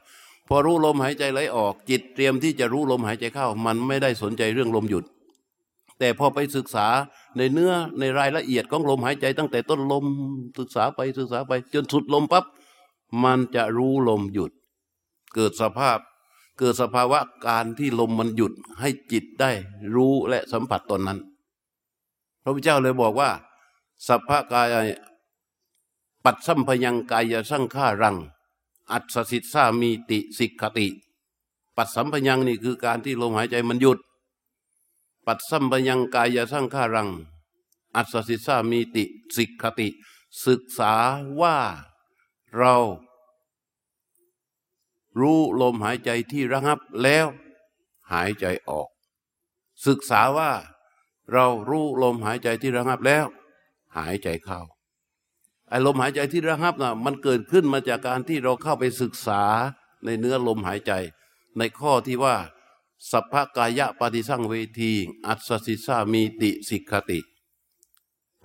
[0.48, 5.04] พอรู้ลมหายใจไหลออก จิตเตรียมที่จะรู้ลมหายใจเข้า มันไม่ได้สนใจเรื่องลมหยุด
[5.98, 6.86] แต่พอไปศึกษา
[7.36, 10.04] ในเนื้อในรายละเอียดของลมหายใจตั้งแต่ต้นลม
[10.58, 12.44] ศึกษาไปศึกษาไป จนสุดลมปั๊บ
[13.24, 14.50] มันจะรู้ลมหยุด
[15.34, 15.98] เกิดสภาพ
[16.58, 19.50] เกิดสภาวะการที่ลมมันหยุดให้จิตได้
[19.94, 21.18] รู้และสัมผัสตอนนั้น
[22.46, 23.30] ระพุทธเจ้าเลยบอกว่า
[24.06, 24.74] สัพพกาย
[26.24, 28.16] ปัดสัมพยังกายสังขารัง
[28.92, 30.88] อัศสิทธามีติสิกขติ
[31.76, 33.98] ปัดสัมพยังนี่คือการที่ลมหายใจมันหยุด
[35.26, 37.08] ปัดสัมพยังกายสังขารัง
[37.96, 39.04] อัศสิทธามีติ
[39.36, 39.88] สิกขติ
[40.44, 40.94] ศึกษา
[41.40, 41.56] ว่า
[42.56, 42.74] เรา
[45.18, 47.26] รู้ลมหายใจที่ระงับแล้ว
[48.12, 48.88] หายใจออก
[49.86, 50.50] ศึกษาว่า
[51.32, 53.26] เรารู้ลมหายใจที่ระงับแล้ว
[53.96, 54.60] หายใจเข้า
[55.68, 59.42] ไอ้ลมหายใจที่ระงับนะมันเกิดขึ้นมาจากการที่เราเข้าไปศึกษา
[60.04, 60.92] ในเนื้อลมหายใจ
[61.58, 62.36] ในข้อที่ว่า
[63.10, 64.92] สัพพกายะปฏิสั่งเวที
[65.26, 67.20] อัศสิสามีติสิกขติ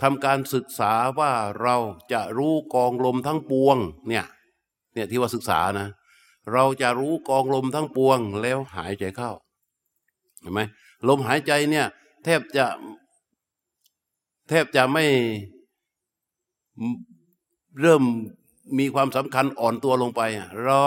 [0.02, 1.76] ทำการศึกษาว่าเรา
[2.14, 4.26] จะรู้กองลมทั้งปวงเนี่ย
[4.94, 5.88] เนี่ยที่ว่าศึกษานะ
[6.54, 9.32] เราจะรู้กองลมทั้งปวงแล้วหายใจเข้า
[10.42, 10.60] เห็นไหม
[11.08, 11.88] ลมหายใจเนี่ย
[12.24, 12.66] แทบจะ
[14.48, 15.06] แทบจะไม่
[17.82, 18.04] เริ่ม
[18.78, 20.22] มีความสำคัญอ่อนตัวลงไป
[20.66, 20.84] เรา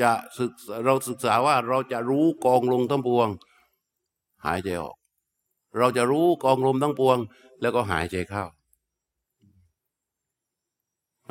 [0.00, 0.52] จะศึก
[0.84, 3.28] เราศึกษาว่าเราจะรู้กองลมทั้งปวง
[4.44, 4.96] หายใจออก
[5.78, 7.18] เราจะรู้กองลมทั้งปวง
[7.60, 8.44] แล้วก็หายใจเข้า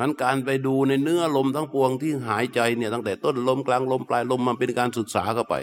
[0.02, 5.54] ั้นการไปดูในเนื้อลมทั้งปวงที่หายใจเนี่ยตั้งแต่ต้นลมกลางลมปลายลมมันเป็นการศึกษาเข้าไป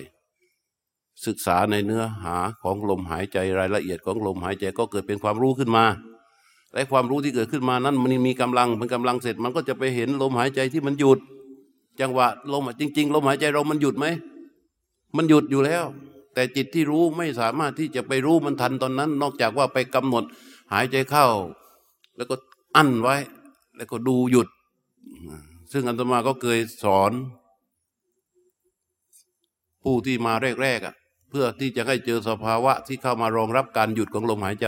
[1.25, 5.85] ศึกษาในเนื้อหาของลมหายใจรายละเอียดของลมหายใจก็เกิดเป็นความรู้ขึ้นมา
[6.73, 11.19] และความรู้ที่เกิดขึ้นมานั้นมันมีกำลังมันกำลังเสร็จ มันก็จะไปเห็นลมหายใจที่มันหยุด
[11.99, 14.05] จังหวะลมจริง ๆ ลมหายใจเรามันหยุดไหม
[15.15, 15.85] มันหยุดอยู่แล้ว
[16.33, 20.23] แต่จิตที่รู้ไม่สามารถที่จะไปรู้มันทันตอนนั้น นอกจากว่าไปกำหนด
[20.73, 21.25] หายใจเข้า
[22.17, 22.35] แล้วก็
[22.75, 23.15] อั้นไว้
[23.75, 24.47] แล้วก็ดูหยุด
[25.71, 27.11] ซึ่งอันตมาก็เคยสอน
[29.83, 30.95] ผู้ที่มาแรกๆอะ
[31.29, 34.67] เพื่อที่จะให้เจอสภาวะที่เข้ามารองรับการหยุดของลมหายใจ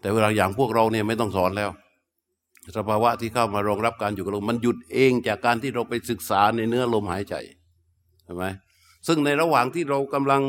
[0.00, 1.70] แต่เวลาอย่างพวกเราเนี่ยไม่ต้องสอนแล้ว
[2.76, 7.34] สภาวะที่เข้ามารองรับการหยุดของลมมันหยุดเองจากการที่เราไปศึกษาในเนื้อลมหายใจ
[8.24, 8.44] ใช่ไหม
[9.06, 10.42] ซึ่งในระหว่างที่เรากำลัง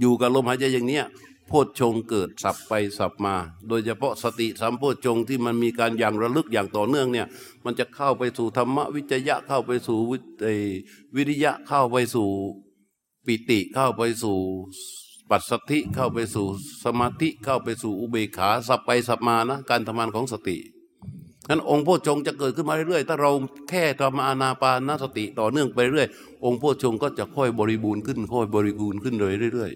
[0.00, 1.04] อยู่กับลมหายใจอย่างเนี้ย
[1.46, 3.34] โพชฌงเกิดสับไปสับมา
[3.68, 7.26] โดยเฉพาะสติสัมโพชฌงที่มันมีการอย่างระลึกอย่างต่อเนื่องเนี่ย
[7.64, 9.98] มันจะเข้าไปสู่ธรรมวิจยะเข้าไปสู่
[11.16, 12.28] วิริยะเข้าไปสู่
[13.26, 14.38] ปิติเข้าไปสู่
[15.30, 16.46] ปัสสธิเข้าไปสู่
[16.84, 20.56] สมาธิเข้าไปสู่อุเบกขาสับไปสับมานะการทำงานของสติ
[21.48, 23.30] นั้นองค์โพชงจะเกิดขึ้นมาเรื่อยๆ ถ้าเรา
[23.68, 26.08] แค่ทำอานาปานสติต่อเนื่องไปเรื่อย
[26.44, 29.72] องค์โพชงก็จะค่อยบริบูรณ์ขึ้นค่อยบริบูรณ์ขึ้นเลยเรื่อย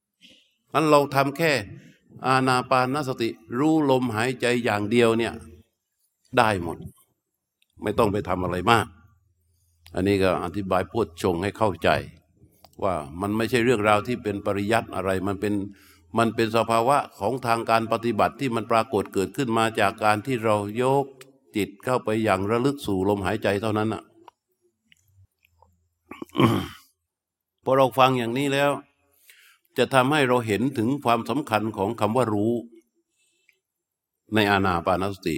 [0.00, 1.52] ๆนั้นเราทำแค่
[2.26, 5.32] อานาปานสติรู้ลมหายใจอย่างเดียวเนี่ย
[6.38, 6.78] ได้หมด
[7.82, 8.86] ไม่ต้องไปทำอะไรมาก
[9.94, 11.88] อันนี้ก็อธิบายโพชงให้เข้าใจ
[12.82, 15.54] ว่ามันไม่ใช่เรื่องราวที่เป็นปริยัติอะไร มันเป็น
[16.18, 21.06] มันเป็นสภาวะของทางการปฏิบัติที่มันปรากฏเกิดขึ้นมาจากการที่เรายก
[21.56, 24.02] จิตเข้าไปอย่างระลึกสู่ลมหายใจเท่านั้นน่ะ
[27.64, 28.70] พอเราฟังอย่างนี้แล้ว
[29.78, 32.52] จะทำให้เราเห็นถึงความสำคัญของคำว่ารู้
[34.34, 35.36] ในอานาปานสติ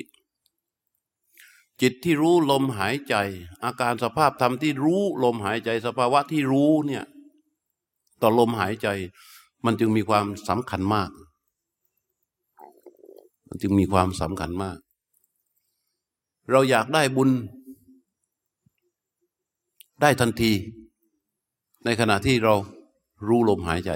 [1.81, 3.15] จิตที่รู้ลมหายใจ
[3.65, 7.05] อาการสภาพธรรมที่รู้ลมหายใจ สภาวะที่รู้เนี่ย
[8.21, 8.89] ต่อลมหายใจ
[9.65, 11.11] มันจึงมีความสำคัญมาก
[13.49, 14.79] มันจึงมีความสำคัญมาก
[16.51, 17.31] เราอยากได้บุญ
[20.01, 20.53] ได้ทันที
[21.85, 22.55] ในขณะที่เรา
[23.27, 23.91] รู้ลมหายใจ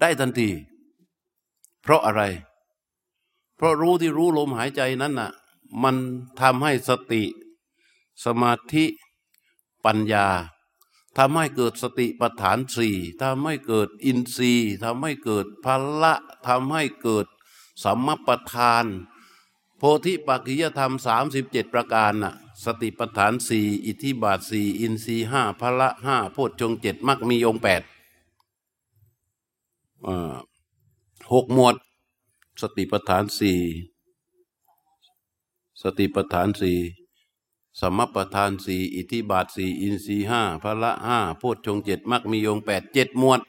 [0.00, 0.48] ได้ทันที
[1.82, 2.22] เพราะอะไร
[3.56, 5.30] เพราะรู้ที่รู้ลมหายใจนั้นน่ะ
[5.82, 5.96] มัน
[6.40, 7.22] ทำให้สติ
[8.24, 8.84] สมาธิ
[9.84, 10.26] ปัญญา
[11.18, 15.66] ทำให้เกิดสติปัฏฐานสี่ทำให้เกิดอินทรีย์ทำให้เกิดพ
[16.02, 16.14] ละ
[16.46, 17.26] ทำให้เกิด
[17.84, 18.84] สัมมปทาน
[19.78, 27.82] โพธิปัจจยธรรมสามสิบเจ็ดประการน่ะสติปัฏฐานสี่อิทธิบาทสี่อินทรีย์ห้าพละห้าโพชฌงเจ็ดมักมีองแปด
[31.32, 31.74] หกหมวด
[32.62, 33.60] สติปัฏฐานสี่
[35.82, 36.78] สติปัฏฐานสี่
[37.80, 43.40] สมปทานสี่อิทธิบาทสี่อินทรีห้าพละห้าโพชฌงเจ็ดมักมีองแปดเจ็ดหมวด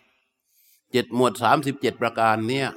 [0.92, 2.70] เจ็ดหมวดสามสิบเจ็ดประการเนี่ย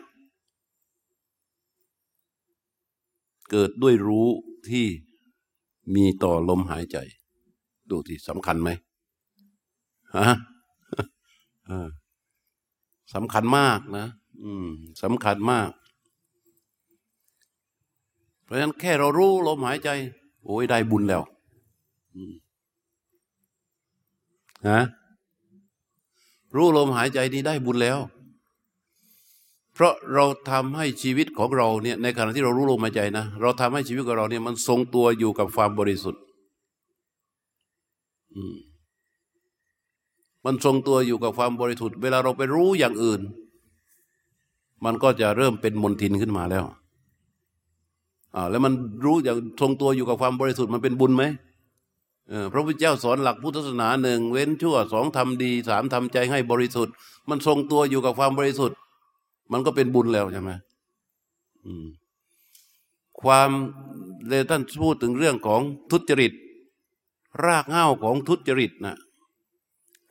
[3.50, 4.28] เกิดด้วยรู้
[4.68, 4.86] ที่
[5.94, 6.96] มีต่อลมหายใจ
[7.90, 8.70] ดูที่สำคัญไหม
[10.16, 10.28] ฮะ
[13.14, 14.06] สำคัญมากนะ
[15.02, 15.70] สำคัญมาก
[18.42, 19.90] เพราะฉะนั้นแค่เรารู้ลมหายใจ
[20.44, 21.22] โอ้ยได้บุญแล้ว
[24.68, 24.80] ฮะ
[26.56, 27.98] รู้ลมหายใจนี้ได้บุญแล้ว
[29.74, 36.22] เพราะเราทำให้ชีวิตของเราเนี่ยในขณะที่เรารู้ลมหายใจนะเราทำให้ชีวิตของเราเนี่ยมันทรงตัวอยู่กับความบริสุทธิ์
[40.44, 43.20] มันทรงตัวอยู่กับความบริสุทธิ์เวลาเราไปรู้อย่างอื่น
[44.84, 46.64] มันก็จะเริ่มเป็นมนทินขึ้นมาแล้ว
[48.34, 48.72] อ่าแล้วมัน
[49.04, 51.24] รู้อย่างทรงตัวอยู่กับความบริสุทธิ์มันเป็นบุญไหม
[52.52, 56.94] พระพุทธเจ้าสอนหลักพุทธศาสนาหนึ่งเว้นชั่วสองทำดีสามทำใจให้บริสุทธิ์
[57.28, 58.76] มันทรงตัวอยู่กับความบริสุทธิ์
[59.52, 60.50] มันก็เป็นบุญแล้วใช่ไหม
[63.20, 63.50] ความ
[64.28, 65.60] เลยท่านพูดถึงเรื่องของ
[65.90, 66.32] ทุจริต
[67.44, 68.96] รากเหง้าของทุจริตนะ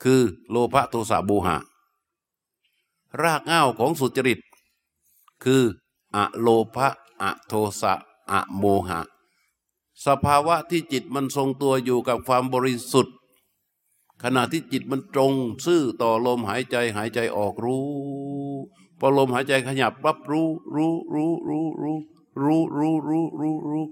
[0.04, 1.58] คือโลภะโทสะโมหะ
[3.22, 4.40] รากเหง้าของสุจริต
[5.44, 5.62] คือ
[6.16, 6.88] อโลภะ
[7.22, 7.94] อโทสะ
[8.32, 9.00] อโมหะ
[10.08, 13.16] สภาวะที่จิตมันทรงตัวอยู่กับความบริสุทธิ์
[14.24, 15.34] ขณะที่จิตมันตรง
[15.66, 17.86] ซื่อต่อลมหายใจหายใจออกรู้
[19.00, 21.98] พอลมหายใจขยับปั๊บรู้รู้รู้รู้รู้
[22.44, 23.86] รู้รู้รู้รู้รู้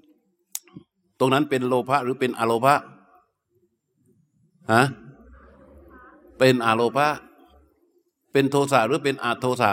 [1.20, 2.76] ตรงนั้นเป็นโลภะหรือเป็นอโลภะ
[4.74, 4.84] ฮะ
[6.40, 7.08] เป็นอโลภะ
[8.32, 9.72] เป็นโทสะหรือเป็นอาโทสะ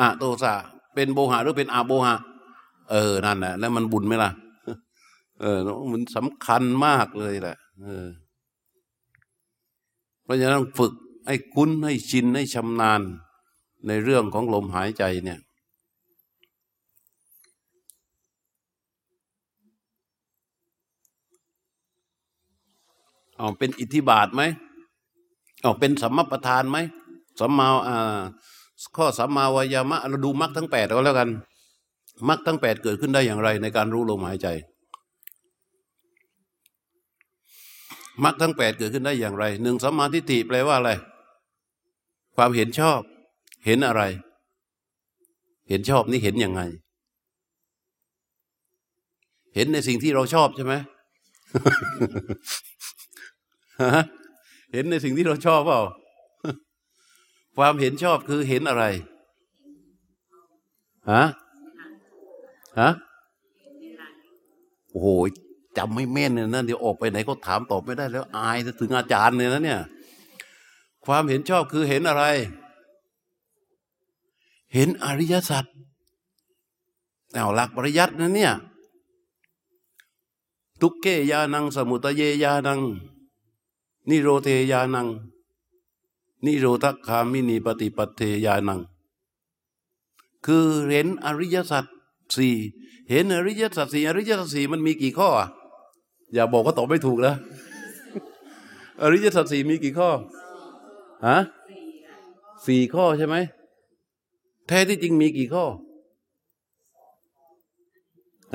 [0.00, 0.54] อาโทสะ
[0.94, 2.14] เป็นโบหะหรือเป็นอาโบหะ
[2.90, 4.30] เออนั่นแหละแล้วมันบุญไหมล่ะ
[5.44, 5.60] เออ
[5.92, 8.06] มันสำคัญมากเลยแหละเออ
[10.22, 10.92] เพราะฉะนั้นฝึก
[11.26, 13.00] ให้คุ้นให้ชินให้ชำนาญ
[13.86, 15.40] ในเรื่องของลมหายใจเนี่ย
[23.38, 24.42] เอาเป็นอิทธิบาทไหม
[25.62, 26.78] เอาเป็นสัมมาประธานไหม
[27.40, 28.18] สัมมาอ่า
[28.96, 31.28] ข้อสัมมาวายามะเราดูมรรคทั้งแปดก็แล้วกัน
[32.28, 34.48] มรรคทั้งแปดเกิดขึ้นได้อย่างไรในการรู้ลมหายใจ
[38.22, 40.90] มรรคทั้งแปดเกิดขึ้นได้อย่างไรหนึ่งสัมมาทิฏฐิแปลว่าอะไร
[42.36, 43.00] ความเห็นชอบ
[43.66, 44.02] เห็นอะไร
[45.68, 46.62] เห็นชอบนี่เห็นยังไง
[49.54, 50.74] เห็นในสิ่งที่เราชอบใช่ไหม
[54.72, 55.80] เห็นในสิ่งที่เราชอบเปล่า
[57.56, 58.84] ความเห็นชอบคือเห็นอะไร
[61.12, 61.24] ฮะ
[62.80, 62.90] ฮะ
[64.90, 65.08] โอ้โห
[65.78, 69.80] จำไม่แม่นเนี่ยนะเดี๋ยวออกไปไหนก็ถามตอบไม่ได้แล้ว อายถึงอาจารย์เลยนะเนี่ย
[71.04, 72.24] ความเห็นชอบคือเห็นอะไร
[74.74, 75.64] เห็นอริยสัจ
[77.32, 78.52] เอาหลักปริยัตินะเนี่ย
[80.80, 82.80] ทุกเกยานัง สมุตเยยานัง
[84.08, 85.08] นิโรเทยานัง
[86.44, 88.80] นิโรธคามินีปฏิปเทยานัง
[90.46, 91.84] คือเห็นอริยสัจ
[92.34, 92.56] สี่
[93.10, 95.48] เห็นอริยสัจสี่อริยสัจสี่มันมีกี่ข้ออะ
[96.34, 97.34] อย่าบอกว่าตอบไม่ถูกนะ
[99.02, 100.10] อริยสัจสี่มีกี่ข้อ
[101.26, 101.38] ฮะ
[102.66, 103.36] สี่ข้อใช่ไหม
[104.68, 105.64] แท้ที่จริงมีกี่ข้อ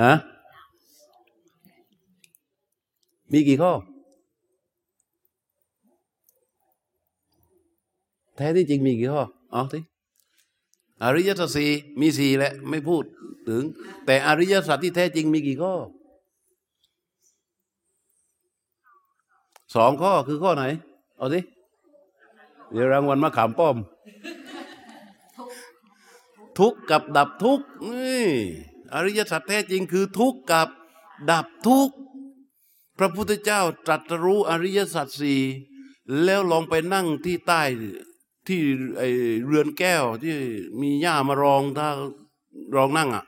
[0.04, 0.14] ฮะ
[3.34, 3.72] มีกี่ข้อ
[8.38, 9.80] แท้ที่จริงมีกี่ข้อเอาสิ
[11.04, 13.04] อริยสัจสี่มีสี่แหละ ไม่พูด
[13.50, 13.64] ถึง
[14.06, 15.74] แต่อริยสัจที่แท้จริงมีกี่ข้อ
[19.76, 20.64] สองข้อคือข้อไหน
[21.18, 21.40] เอาสิ
[22.72, 23.78] เดี๋ยวรางวัลมาขามป้อม
[26.60, 28.28] ทุกกับดับทุกนี่
[28.94, 30.70] อริยสัจแท้จริงคือทุกข์กับ
[31.30, 31.96] ดับทุกข์
[32.98, 35.42] พระพุทธเจ้าตรัสรู้อริยสัจสี่
[36.24, 37.62] แล้วลองไปนั่งที่ใต้
[38.48, 38.62] ที่
[38.98, 39.04] ไอ
[39.46, 40.36] เรือนแก้วที่
[40.82, 41.88] มีหญ้ามารองถ้า
[42.76, 43.26] รองนั่งอะ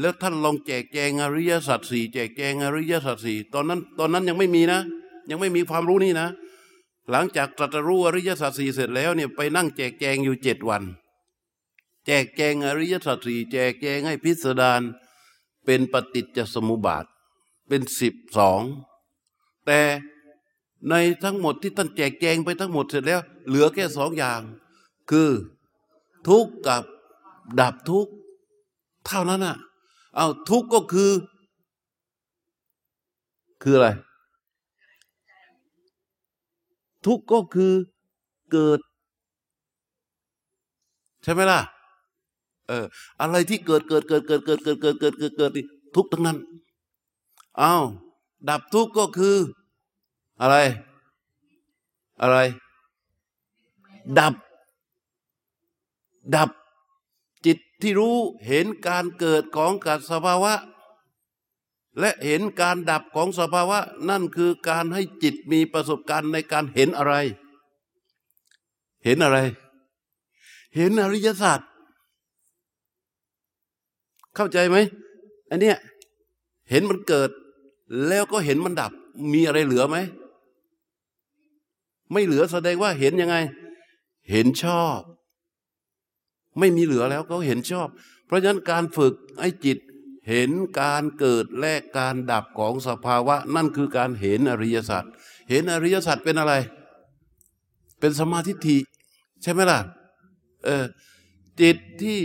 [0.00, 4.80] แล้วท่านลองแจกแจงอริยสัจสี่แจกแจงอริยสัจสี่ตอนนั้น ตอนนั้นยังไม่มีนะ
[5.30, 6.28] ยังไม่มีความรู้นี่นะ
[7.10, 10.82] หลังจากตรัสรู้อริยสัจสี่เสร็จแล้วเนี่ยไปนั่งแจกแจงอยู่เจ็ดวัน
[12.06, 14.80] แจกแจงอริยสัจสี่แจกแจงให้พิสดาร
[15.64, 17.04] เป็นปฏิจจสมุปบาท
[17.68, 18.62] เป็นสิบสอง
[19.66, 19.80] แต่
[20.88, 24.40] ในทั้งหมดที่ท่านแจกแจงไปทั้งหมดเสร็จแล้ว เหลือแค่สองอย่าง
[25.10, 25.30] คือ
[26.28, 26.82] ทุกข์กับ
[27.60, 28.12] ดับทุกข์
[29.06, 29.56] เท่านั้นอะ
[30.16, 31.10] เอาทุกข์ก็คือ
[33.62, 33.88] คืออะไร
[37.06, 37.72] ทุกข์ก็คือ
[38.52, 38.78] เกิด
[41.22, 41.60] ใช่ไหมล่ะ
[42.68, 42.84] เออ
[43.20, 45.50] อะไรที่เกิดเกิดเกิดเกิดเกิดเกิดเกิดเกิดเกิดเกิด
[45.94, 46.38] ทุกทั้งนั้น
[47.60, 47.84] อ้าว
[48.48, 49.36] ดับทุกข์ก็คือ
[50.40, 50.56] อะไร
[52.22, 52.38] อะไร
[54.18, 54.34] ดับ
[56.34, 56.50] ดับ
[57.46, 58.16] จิตที่รู้
[58.46, 60.52] เห็นการเกิดของกัสภาวะ
[61.98, 63.78] และเห็นการดับของสภาวะ
[64.08, 67.14] นั่นคือการให้จิตมีประสบการณ์ในการเห็นอะไร
[69.04, 69.38] เห็นอะไร
[70.76, 71.60] เห็นอริยสัจ
[74.34, 74.76] เข้าใจไหม
[75.50, 75.78] อันเนี้ย
[76.70, 77.30] เห็นมันเกิด
[78.08, 78.92] แล้วก็เห็นมันดับ
[79.32, 79.96] มีอะไรเหลือไหม
[82.12, 83.36] ไม่เหลือแสดงว่าเห็นยังไง
[84.30, 84.98] เห็นชอบ
[86.58, 87.88] ไม่มีเหลือแล้วเขาเห็นชอบ
[88.26, 89.78] เพราะฉะนั้นการฝึกให้จิต
[90.28, 95.04] เห็นการเกิดและการดับของสภาวะ นั่นคือการเห็นอริยสัจ
[95.50, 96.54] เห็นอริยสัจเป็นอะไร
[98.00, 98.78] เป็นสมาธิฐิ
[99.42, 99.80] ใช่ไหมล่ะ
[100.64, 100.84] เออ
[101.60, 102.20] จิตที่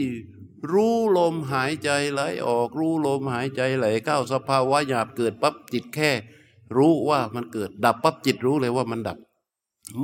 [0.72, 6.12] รู้ลมหายใจไหลออกรู้ลมหายใจไหลเข้าสภาวะหยาบเกิดปั๊บจิตแค่
[6.78, 9.18] รู้ว่ามันเกิด ดับปั๊บจิตรู้เลยว่ามันดับ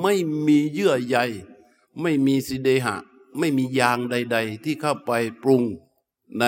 [0.01, 0.15] ไม่
[0.47, 1.17] มีเยื่อใย
[2.01, 2.95] ไม่มีสิเดหะ
[3.39, 5.11] ไม่มียางใด ๆ ที่เข้าไป
[5.43, 5.63] ปรุง
[6.39, 6.45] ใน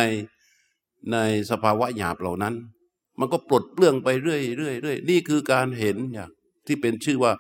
[1.12, 1.18] ใน
[1.52, 2.56] สภาวะหยาบเหล่านั้น
[3.20, 6.30] มันก็ปลดเปลื้องไปเรื่อยๆเรื่อยนี่คือการเห็นอย่าง
[6.68, 7.32] ที่เป็นชื่อว่า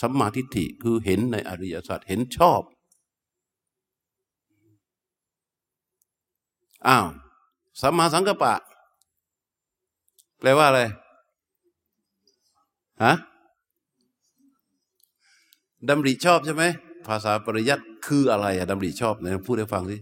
[0.00, 2.60] สัมมาทิฏฐิคือเห็นในอริยสัจเห็นชอบ
[6.88, 7.06] อ้าว
[7.80, 8.54] สัมมาสังกัปปะ
[10.40, 10.80] แปลว่าอะไร
[13.04, 13.14] ฮะ
[15.88, 16.64] ดำริชอบใช่ไหม
[17.06, 19.96] ภาษาปริยัติคืออะไรอะดำริชอบไหนลองพูดให้ฟังสิ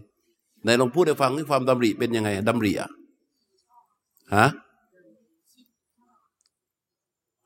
[0.63, 2.89] ไหนลองพูดให้ฟังที่ความดำริเป็นยังไงดำริอะ
[4.33, 4.47] ฮะ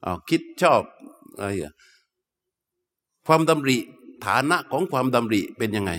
[0.05, 0.81] อาคิดชอบ
[1.37, 1.73] อะไรอะ
[3.27, 3.77] ความดำริ
[4.25, 5.91] ฐานะของความดำริเป็นยังไง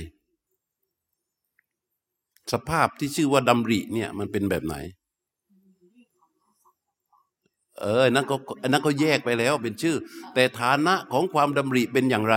[2.52, 4.76] สภาพที่ชื่อว่าดำริเนี่ย มันเป็นแบบไหน
[7.80, 9.96] เออนั่นก็อันนั้นก็แยกไปแล้วเป็นชื่อ
[10.34, 12.36] แต่ฐานะของความดำริเป็นอย่างไร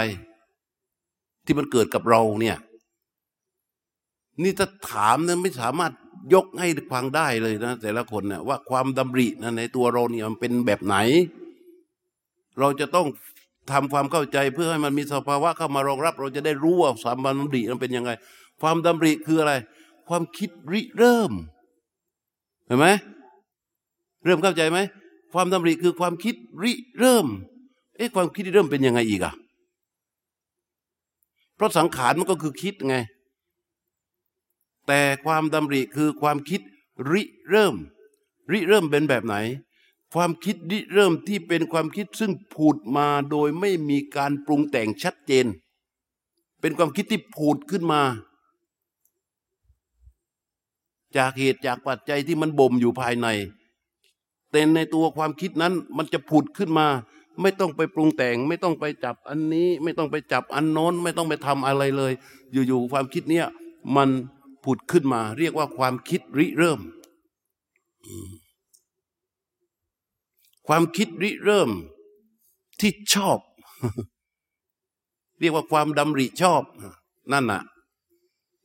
[1.45, 2.57] ที่มันเกิดกับเราเนี่ย
[4.43, 5.93] นี่ถ้าถามนั้นไม่สามารถ
[6.33, 10.95] ยกให้ฟังได้เลยนะ แต่ละคนเนี่ยว่าความดำรินะในตัวเราเนี่ยมันเป็นแบบไหน
[12.59, 13.07] เราจะต้อง
[13.71, 18.11] ทำความเข้าใจเพื่อให้มันมีสภาวะเข้ามารองรับ เราจะได้รู้ว่าสามดำริมันเป็นยังไง
[18.61, 19.53] ความดำริคืออะไร
[20.09, 21.31] ความคิดริเริ่ม
[22.67, 22.87] เห็นไหม
[24.25, 24.79] เริ่มเข้าใจไหม
[25.33, 27.27] ความดำริคือความคิดริเริ่ม
[27.97, 29.33] เอ๊ะความคิดริเริ่มเป็นยังไงอีกอะ
[31.55, 32.95] เพราะสังขารมันก็คือคิดไง
[34.87, 36.61] แต่ความดำริคือความคิด
[37.11, 37.75] ริเริ่ม
[38.51, 39.35] ริเริ่มเป็นแบบไหน
[40.13, 45.45] ความคิดริเริ่มที่เป็นความคิดซึ่งผุดมาโดยไม่มีการปรุงแต่งชัดเจน
[46.61, 48.01] เป็นความคิดที่ผุดขึ้นมา
[51.17, 53.27] จากเหตุจากปัจจัยที่มันบ่มอยู่ภายใน
[54.51, 56.87] แต่ในตัวความคิดนั้นมันจะผุดขึ้นมา
[57.41, 62.13] ไม่ต้องไปปรุงแต่ง ไม่ต้องไปจับอันนี้ ไม่ต้องไปจับอันโน้น ไม่ต้องไปทำอะไรเลย
[62.67, 63.47] อยู่ๆความคิดเนี้ย
[63.95, 64.09] มัน
[64.63, 66.79] ผุดขึ้นมา เรียกว่าความคิดริเริ่ม
[70.67, 71.69] ความคิดริเริ่ม
[72.79, 73.39] ที่ชอบ
[75.39, 76.61] เรียกว่าความดำริชอบ
[77.33, 77.61] นั่นน่ะ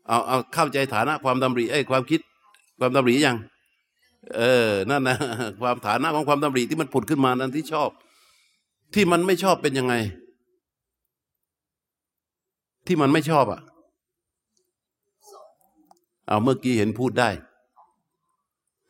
[0.08, 2.20] เอาเอาเข้าใจฐานะความดำริไอ้ความคิด
[2.78, 3.36] ความดำริยัง
[4.36, 5.16] เออนั่นนะ
[5.60, 7.90] ความฐานะของความดำริที่มันผุดขึ้นมานั้นที่ชอบ
[8.94, 9.94] ที่มันไม่ชอบเป็นยังไง
[12.86, 13.60] ที่มันไม่ชอบอะ
[16.28, 17.30] เอาเมื่อกี้เห็นพูดได้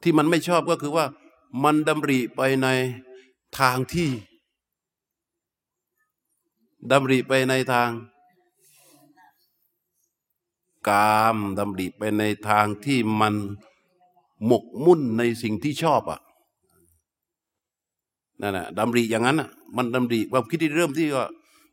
[0.03, 1.07] ที่มันไม่ชอบก็คือว่า
[1.64, 2.68] มันดำริไปใน
[3.59, 4.11] ทางที่
[6.91, 7.91] ดำริไปในทาง
[10.89, 13.34] กามดำริไปในทางที่มัน
[14.47, 16.20] หมกมุ่นในสิ่งที่ชอบอะ
[18.41, 21.26] นั่นแหละดำริอย่างนั้นอะมันดำริความคิดที่เริ่มที่ว่า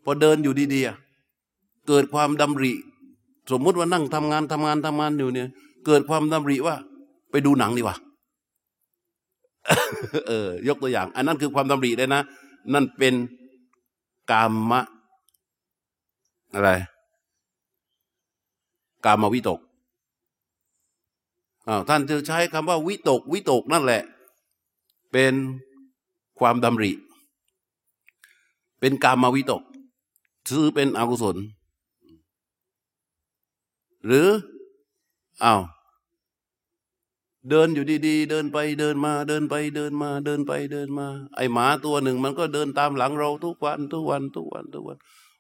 [0.03, 2.74] พอเดินอยู่ดีๆเกิดความดำริ
[3.52, 5.48] สมมุติว่านั่งทำงานทำงานทำงานอยู่เนี่ย
[5.86, 6.76] เกิดความดำริว่า
[7.32, 7.98] ไปดูหนังดีกว่า
[10.28, 12.22] เออ ยกตัวอย่าง อันนั้นคือความดำริเลยนะ
[12.74, 13.14] นั่นเป็น
[14.32, 14.82] กามะ
[16.54, 16.72] อะไร
[19.06, 19.60] กามวิตก
[21.68, 24.02] อ้าวท่านจะใช้คำว่า วิตก วิตกนั่นแหละ
[25.12, 25.34] เป็น
[26.39, 26.91] ความดำริ
[28.80, 29.62] เป็นกามวิตก
[30.48, 31.38] ถือเป็นอกุศล
[34.06, 34.28] หรือ
[35.43, 35.62] อ้าว
[37.49, 44.97] เดินอยู่ดีๆ เดินไปเดินมา เดินไปเดินมา เดินไปเดินมา ไอหมาตัวหนึ่งมันก็เดินตามหลังเราทุกวันทุกวันทุกวันทุกวัน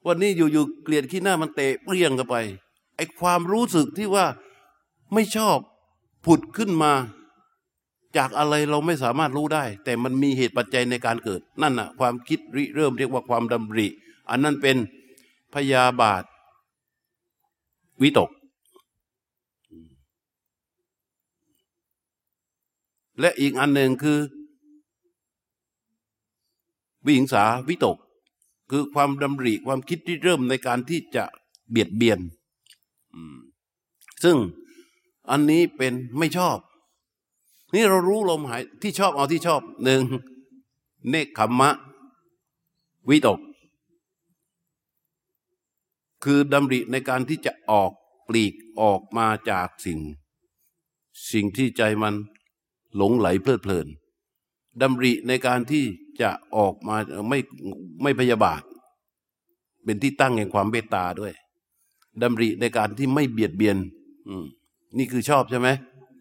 [0.07, 2.35] วันนี้อยู่ๆเกลียดขี้หน้ามันเตะเปรี้ยงกันไป
[2.95, 4.25] ไอความรู้สึกที่ว่า
[5.13, 5.57] ไม่ชอบ
[6.25, 6.93] ผุดขึ้นมา
[8.17, 13.87] จากอะไรเราไม่สามารถรู้ได้ แต่มันมีเหตุปัจจัยในการเกิด นั่นน่ะ ความคิดริเริ่มเรียกว่าความดำริ
[14.29, 14.77] อันนั้นเป็น
[15.53, 16.23] พยาบาท
[18.01, 18.29] วิตก
[23.19, 24.19] และอีกอันหนึ่งคือ
[27.05, 27.97] วิหิงสาวิตก
[28.69, 31.23] คือความดำริความคิดที่เริ่มในการที่จะ
[31.69, 32.19] เบียดเบียน
[34.23, 34.37] ซึ่ง
[35.29, 36.57] อันนี้เป็นไม่ชอบ
[37.73, 40.01] นี่เรารู้ลมหายที่ชอบเอาที่ชอบหนึ่ง
[41.09, 41.69] เนคขมมะ
[43.09, 43.39] วิตก
[46.23, 47.91] คือดำริในการที่จะออก
[48.27, 49.99] ปลีกออกมาจากสิ่ง
[51.31, 52.15] สิ่งที่ใจมัน
[52.97, 53.87] หลงไหลเพลิดเพลิน
[54.81, 55.85] ดำริในการที่
[56.21, 56.95] จะออกมา
[57.29, 57.39] ไม่
[58.03, 58.61] ไม่พยาบาท
[59.83, 61.33] เป็นที่ตั้งแห่งความเมตตาด้วย
[62.21, 63.77] ดำริในการที่ไม่เบียดเบียน
[64.27, 64.45] อืม
[64.97, 65.67] นี่คือชอบใช่ไหม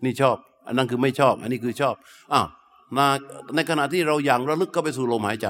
[0.04, 1.94] นี่ชอบ อันนั้นคือไม่ชอบ อันนี้คือชอบ
[2.32, 2.46] อ้าว
[3.54, 5.48] ในขณะที่เราอย่างระลึกเข้าไปสู่ลมหายใจ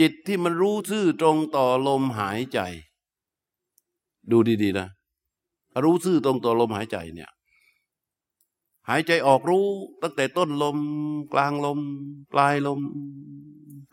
[0.00, 2.60] จิตที่มันรู้ซื่อตรงต่อลมหายใจ
[4.30, 4.88] ดูดีๆนะ
[5.84, 7.30] รู้ซื่อตรงต่อลมหายใจเนี่ย
[8.88, 9.66] หายใจออกรู้
[10.02, 10.78] ตั้งแต่ต้นลม
[11.32, 11.80] กลางลม
[12.32, 12.80] ปลายลม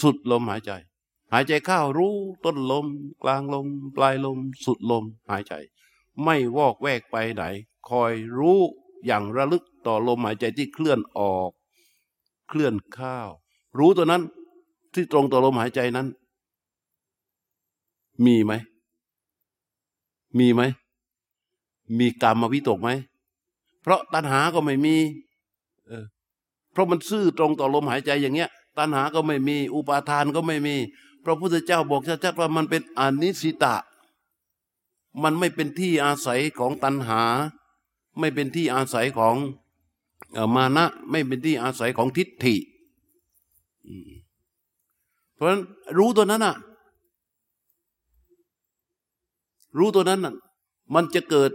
[0.02, 0.72] สุดลมหายใจ
[1.34, 2.16] หายใจเข้ารู้
[2.46, 2.86] ต้นลม
[3.24, 5.54] กลางลม ปลายลม สุดลมหายใจ
[6.24, 7.44] ไม่วอกแวกไปไหน
[7.90, 8.60] คอยรู้
[9.06, 11.52] อย่างระลึกต่อลมหายใจที่เคลื่อนออก
[12.50, 13.18] เคลื่อนเข้า
[13.78, 14.24] รู้ตัวนั้น
[14.94, 16.08] ที่ตรงต่อลมหายใจนั้น
[18.26, 18.54] มีไหม
[20.40, 20.62] มีไหม
[22.00, 22.90] มีกรรมวิตกไหม
[23.88, 24.96] เพราะตัณหาก็ไม่มี
[25.88, 26.06] เออ
[26.72, 30.76] เพราะมันซื่อตรงต่อลมหายใจอย่างเงี้ย ตัณหาก็ไม่มี อุปาทานก็ไม่มี
[31.24, 33.76] พระพุทธเจ้าบอกชัดๆว่ามันเป็นอนิสิตะ
[35.24, 37.22] มันไม่เป็นที่อาศัยของตัณหา
[38.20, 39.36] ไม่เป็นที่อาศัยของ
[40.56, 42.56] มานะ ไม่เป็นที่อาศัยของทิฏฐิ
[45.36, 45.62] เพราะฉะนั้น
[45.98, 46.56] รู้ตัวนั้นอะ
[49.78, 50.34] รู้ตัวนั้นอะ
[50.94, 51.52] มันจะเกิด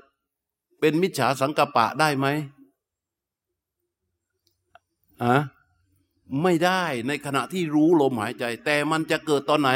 [0.84, 2.26] เป็นมิจฉาสังกปะได้ไหม
[5.22, 5.36] อะ
[6.42, 9.70] ไม่ได้ในขณะที่รู้ลมหายใจ แต่มันจะเกิดตอนไหน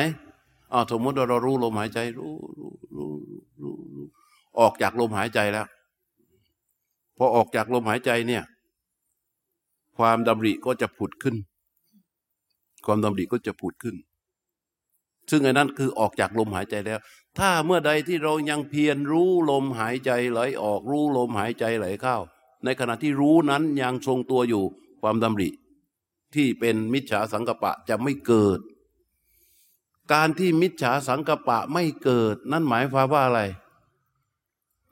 [0.73, 3.11] อ่าสมมติเรารู้ลมหายใจ รู้รู้รู้
[3.63, 4.07] รู้รู้
[4.61, 5.67] ออกจากลมหายใจแล้ว
[7.17, 8.43] พอออกจากลมหายใจเนี่ย
[9.99, 11.37] ความดำริก็จะผุดขึ้น
[12.87, 13.97] ความดำริก็จะผุดขึ้น
[15.31, 16.99] ซึ่งไอ้นั้นคือออกจากลมหายใจแล้ว
[17.39, 22.17] ถ้าเมื่อใดที่เรายังเพียรรู้ลมหายใจไหลออกรู้ลมหายใจไหลเข้า
[22.65, 24.65] ในขณะที่รู้นั้นยังทรงตัวอยู่
[25.03, 25.51] ความดำริ
[26.35, 28.61] ที่เป็นมิจฉาสังกปะจะไม่เกิด
[30.13, 33.41] การที่มิจฉาสังกปะไม่เกิด นั่นหมายความว่าอะไร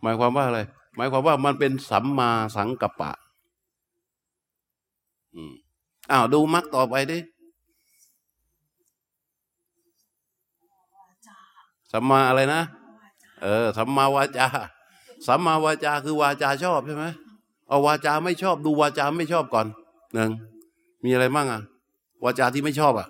[0.03, 0.61] หมายความว่าอะไร
[0.97, 3.13] หมายความว่ามันเป็นสัมมาสังกปะ
[6.11, 7.19] อ้าวดูมักต่อไปดิ
[11.97, 12.63] สัมมาอะไรนะ
[13.43, 14.47] เออสัมมาวาจา
[15.27, 17.07] สัมมาวาจาคือวาจาชอบใช่ไหม
[17.69, 19.67] เอาวาจาไม่ชอบดูวาจาไม่ชอบก่อน
[20.15, 20.31] หนึ่ง
[21.05, 21.61] มีอะไรบ้างอะ
[22.25, 23.09] วาจาที่ไม่ชอบอะ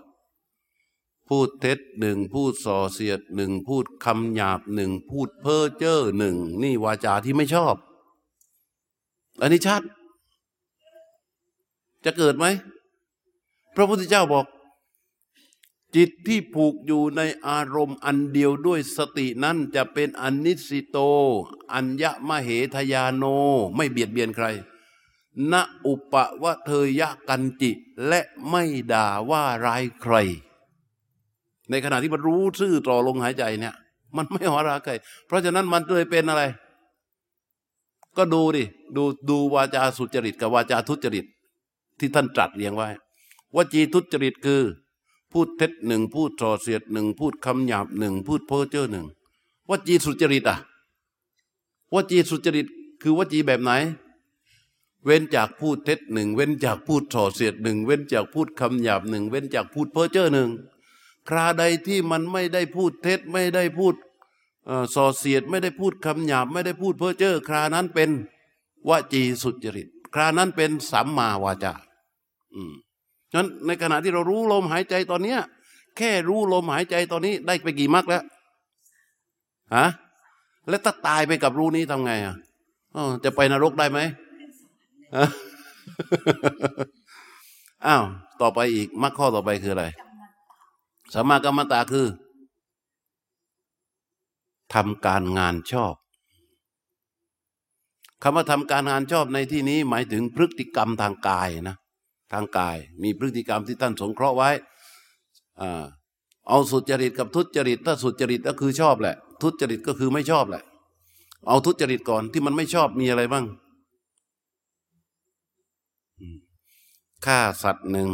[1.29, 7.75] พูดเท็จหนึ่งพูดส่อเสียดหนึ่งพูดคำหยาบหนึ่งพูดเพ้อเจ้อหนึ่งนี่วาจาที่ไม่ชอบ
[9.41, 9.83] อันนี้ชัด
[12.05, 12.47] จะเกิดไหม
[13.77, 14.45] พระพุทธเจ้าบอก
[15.97, 20.99] จิตที่ผูกอยู่ในอารมณ์อันเดียวด้วยสตินั้นจะเป็นอนิสิโต
[21.73, 23.25] อัญญมเหทยาโน
[23.77, 24.47] ไม่เบียดเบียนใคร
[25.53, 25.55] ณ
[25.87, 26.71] อุปวะเท
[27.01, 27.71] ยะกันจิ
[28.09, 28.21] และ
[28.51, 30.15] ไม่ด่าว่าร้ายใคร
[31.71, 33.75] ในขณะที่มันรู้ซื่อต่อลงหายใจเนี่ย
[34.17, 34.93] มันไม่หอราใคร
[35.27, 36.43] เพราะฉะนั้นมันเลยเป็นอะไร
[38.17, 38.65] ก็ดูดิ
[38.97, 41.25] ดูดูวาจาสุจริตกับวาจาทุจริต
[41.99, 42.89] ที่ท่านตรัสเรียงไว้
[43.55, 44.63] วจีทุจริตคือ
[45.35, 49.07] พูดเท็จหนึ่งพูดส่อเสียดหนึ่งพูดคำหยาบหนึ่งพูดเพ้อเจ้อหนึ่ง
[49.69, 50.57] วจีสุจริตอะ
[51.93, 52.67] วจีสุจริต
[53.03, 53.71] คือวจีแบบไหน
[55.05, 60.51] เว้นจากพูดเท็จหนึ่งเว้นจากพูดส่อเสียดหนึ่งเว้นจากพูดคำหยาบหนึ่งเว้นจากพูดเพ้อเจ้อหนึ่ง
[61.29, 63.95] คราใดที่มันไม่ได้พูดเท็จไม่ได้พูด
[64.95, 68.11] ส่อเสียดไม่ได้พูดคำหยาบไม่ได้พูดเพ้อเจ้อครานั้นเป็น
[68.89, 71.73] วจีสุจริต ครานั้นเป็นสัมมาวาจา
[72.55, 72.75] อืม
[73.35, 75.41] นั้นในขณะที่เรารู้ลมหายใจตอนเนี้ย
[75.97, 78.23] แค่รู้ลมหายใจตอนนี้ได้ไปกี่มรรคแล้ว
[79.77, 79.87] ฮะ
[80.69, 82.37] แล้วถ้าตายไปกับรู้นี้ทำไงอะ
[83.25, 84.01] จะไปนรกได้ไหม
[87.87, 88.05] อ้าว
[88.41, 89.87] ต่อไปอีกมรรคข้อต่อไปคืออะไร
[91.15, 92.07] สัมมากรรมตาคือ
[94.75, 95.95] ทำการงานชอบ
[98.23, 101.77] คำว่าทำการงานชอบในที่นี้หมายถึงพฤติกรรมทางกายนะ
[102.35, 104.51] ทางกาย มีพฤติกรรมที่ท่านสงเคราะห์ไว้
[106.49, 110.63] เอาสุจริตกับทุจริต ถ้าสุจริตก็คือชอบแหละ ทุจริตก็คือไม่ชอบแหละ
[111.49, 113.45] เอาทุจริตก่อนที่มันไม่ชอบมีอะไรบ้าง
[117.25, 118.09] ฆ่าสัตว์หนึ่ง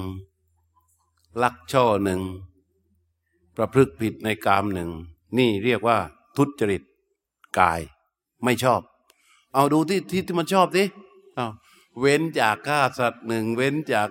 [1.42, 2.20] ลักช่อหนึ่ง
[3.56, 4.90] ประพฤติผิดในกามหนึ่ง
[5.38, 5.98] นี่เรียกว่า
[6.36, 6.82] ทุจริต
[7.58, 7.80] กาย
[8.44, 8.80] ไม่ชอบ
[9.54, 10.84] เอาดูที่ที่ที่มันชอบสิ
[11.36, 11.46] เอา
[11.98, 14.10] เว้นจากฆ่าสัตว์หนึ่ง เว้นจาก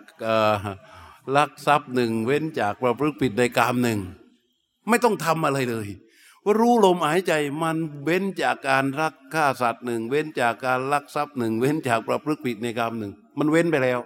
[1.36, 4.00] ลักทรัพย์หนึ่ง เว้นจากประพฤติผิดในกามหนึ่ง
[4.90, 5.88] ไม่ต้องทำอะไรเลย
[6.44, 14.00] ว่ารู้ลมหายใจมันเว้นจากการรักฆ่าสัตว์หนึ่ง เว้นจากการลักทรัพย์หนึ่ง เว้นจากประพฤติผิดในกามหนึ่ง มันเว้นไปแล้ว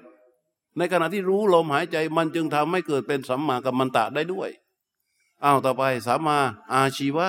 [0.77, 4.49] ในขณะที่รู้ลมหายใจมันจึงทำให้เกิดเป็นสัมมากัมมันตะได้ด้วย
[5.43, 6.37] อ้าวต่อไปสัมมา
[6.73, 7.27] อาชีวะ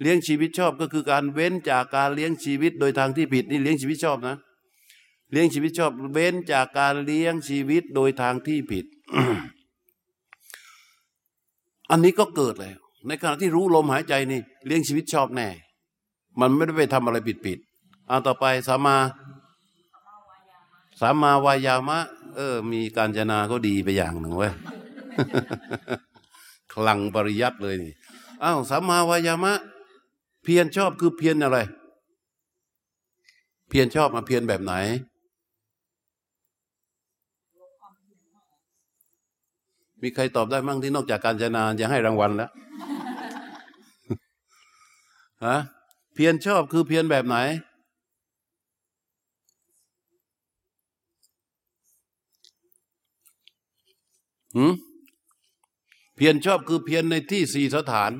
[0.00, 4.36] เลี้ยงชีวิตชอบก็คือการเว้นจากการเลี้ยงชีวิตโดยทางที่ผิดนี่เลี้ยงชีวิตชอบนะ
[5.30, 8.84] เลี้ยงชีวิตชอบเว้นจากการเลี้ยงชีวิตโดยทางที่ผิด
[11.90, 15.48] อันนี้ก็เกิดแล้วในขณะที่รู้ลมหายใจนี่ เลี้ยงชีวิตชอบแน่
[16.40, 17.58] มันไม่ได้ไปทำอะไรผิดผิด
[18.08, 18.96] เอาต่อไปสามา
[21.00, 21.98] สามาวายามะ
[22.36, 24.52] เออ มีการจนาก็ดีไปอย่างหนึ่งเว้ย
[26.72, 27.92] คลังปริยัติเลยนี่
[28.42, 29.52] อ้าวสามาวายามะ
[30.42, 31.58] เพียรชอบคือเพียรอะไร
[33.68, 34.72] เพียรชอบมาเพียรแบบไหน
[40.02, 42.50] มีใครตอบได้มั่งที่นอกจากการจนาจะให้รางวัลแล้ว
[45.46, 45.56] ฮะ
[46.14, 47.36] เพียรชอบคือเพียรแบบไหน
[54.56, 54.72] หืม
[56.16, 58.12] เพียรชอบคือเพียรในที่สี่สถาน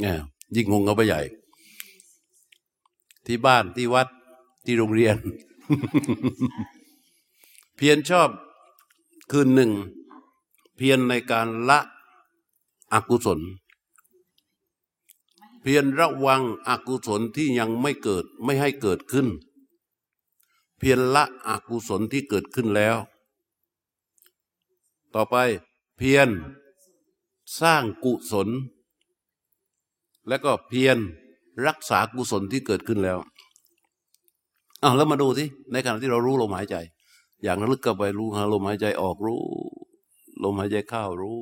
[0.00, 0.18] เนี่ย
[0.56, 1.20] ยิ่งงงเอาไปใหญ่
[3.26, 4.08] ที่บ้านที่วัด
[4.64, 5.16] ที่โรงเรียน
[7.76, 8.28] เพียรชอบ
[9.30, 9.72] คือหนึ่ง
[10.76, 11.78] เพียรในการละ
[12.92, 13.40] อกุศล
[15.62, 19.26] เพียรระวังอกุศลที่ยังไม่เกิดไม่ให้เกิดขึ้น
[20.78, 22.96] เพียรละอกุศลที่เกิดขึ้นแล้ว
[25.14, 25.36] ต่อไป
[25.96, 26.28] เพียร
[27.60, 28.48] สร้างกุศล
[30.28, 30.96] และก็เพียร
[31.66, 33.18] รักษากุศลที่เกิดขึ้นแล้ว
[34.82, 36.76] อ้าวแล้วมาดูสิในขณะที่เรารู้ลมหายใจ
[37.42, 39.42] อย่างลึกก็ไปรู้ลมหายใจออกรู้
[40.44, 41.38] ลมหายใจเข้ารู้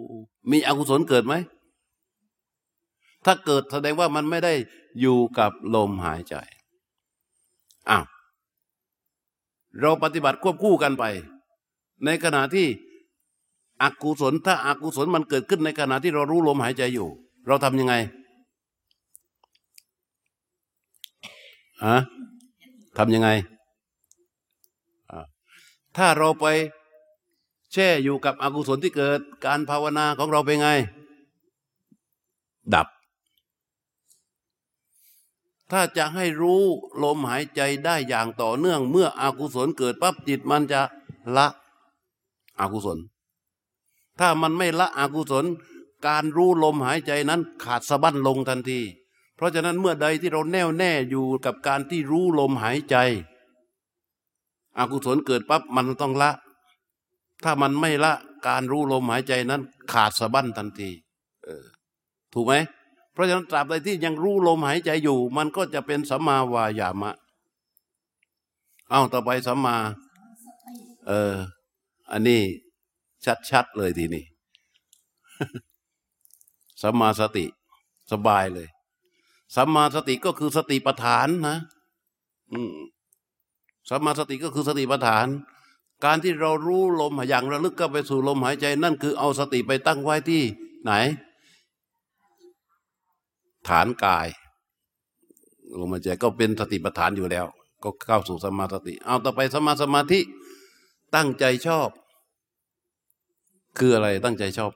[0.50, 1.34] มีอกุศลเกิดไหม
[3.24, 4.52] ถ้าเกิดแสดงว่ามันไม่ได้
[5.00, 6.34] อยู่กับลมหายใจ
[7.90, 8.04] อ้าว
[9.80, 11.04] เราปฏิบัติควบคู่กันไป
[12.04, 12.66] ในขณะที่
[13.82, 17.08] อกุศลถ้าอากุศลมันเกิดขึ้นในขณะที่เรารู้ลมหายใจอยู่
[17.46, 17.94] เราทำยังไง
[21.84, 21.96] อะ
[22.98, 23.28] ทำยังไง
[25.96, 26.46] ถ้าเราไป
[27.72, 30.68] แช่อยู่กับอกุศลที่เกิด การภาวนาของเราเป็นไง
[32.74, 32.88] ดับ
[35.70, 36.62] ถ้าจะให้รู้
[37.02, 40.80] ลมหายใจได้อย่างต่อเนื่อง เมื่ออกุศลเกิดปั๊บจิตมันจะ
[41.36, 41.46] ละ
[42.60, 42.98] อกุศล
[44.18, 45.44] ถ้ามันไม่ละอกุศล
[46.06, 48.80] การรู้ลมหายใจนั้นขาดสะบั้นลงทันที
[49.36, 52.96] เพราะฉะนั้นเมื่อใดที่เราแน่วแน่อยู่กับการที่รู้ลมหายใจ
[54.78, 56.30] อกุศลเกิดปั๊บมันต้องละ
[57.44, 58.12] ถ้ามันไม่ละ
[58.46, 59.62] การรู้ลมหายใจนั้น
[59.92, 60.90] ขาดสะบั้นทันที
[61.44, 61.64] เออ
[62.32, 62.54] ถูกไหม
[63.12, 67.12] เพราะฉะนั้นตราบใดที่ยังรู้ลมหายใจอยู่ มันก็จะเป็นสัมมาวายามะ
[68.90, 69.76] เอาต่อไปสัมมา
[71.06, 71.34] เออ
[72.10, 72.40] อันนี้
[73.50, 74.24] ชัดๆเลยทีนี้
[76.82, 77.44] สัมมาสติ
[78.12, 78.68] สบายเลย
[79.56, 81.58] สัมมาสติก็คือสติปัฏฐานนะ
[82.52, 82.74] อืม
[83.88, 85.26] สัมมาสติก็คือสติปัฏฐาน
[86.04, 90.42] การที่เรารู้ลมอย่างระลึกก็ไปสู่ลมหายใจ นั่นคือเอาสติไปตั้งไว้ที่
[90.82, 90.92] ไหน
[93.68, 94.28] ฐานกาย
[95.80, 97.46] ลมหายใจก็เป็นสติปัฏฐานอยู่แล้ว
[97.82, 100.20] ก็เข้าสู่สมาสติ เอาต่อไปสมาสมาธิ
[101.14, 101.88] ตั้งใจชอบ
[103.78, 104.72] คืออะไรตั้งใจชอบ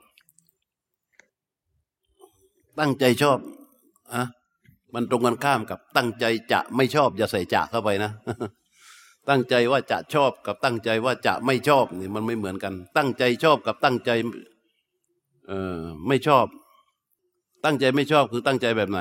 [2.79, 3.39] ตั้งใจชอบ
[4.13, 4.23] อะ
[4.93, 8.11] มันตรงกันข้ามกับตั้งใจจะไม่ชอบอย่าใส่จะเข้าไปนะ
[9.29, 14.11] ตั้งใจว่าจะชอบกับตั้งใจว่าจะไม่ชอบนี่มันไม่เหมือนกัน ตั้งใจชอบกับตั้งใจ
[15.47, 16.45] เออไม่ชอบ
[17.63, 18.99] ตั้งใจไม่ชอบคือตั้งใจแบบไหน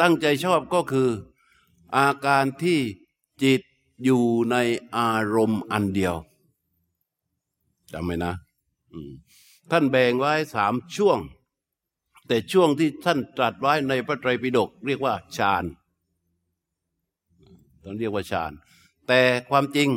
[0.00, 1.08] ตั้งใจชอบก็คือ
[1.96, 2.78] อาการที่
[3.42, 3.60] จิต
[4.04, 4.56] อยู่ใน
[4.96, 6.14] อารมณ์อันเดียว
[7.92, 8.34] จำไหมนะ
[9.70, 11.18] ท่านแบ่งไว้สามช่วง
[12.26, 15.64] แต่ช่วงที่ท่านตรัสไว้ในพระไตรปิฎกเรียกว่าฌาน
[17.84, 18.52] ท่านเรียกว่าฌาน
[19.08, 19.20] แต่
[19.50, 19.88] ความจริง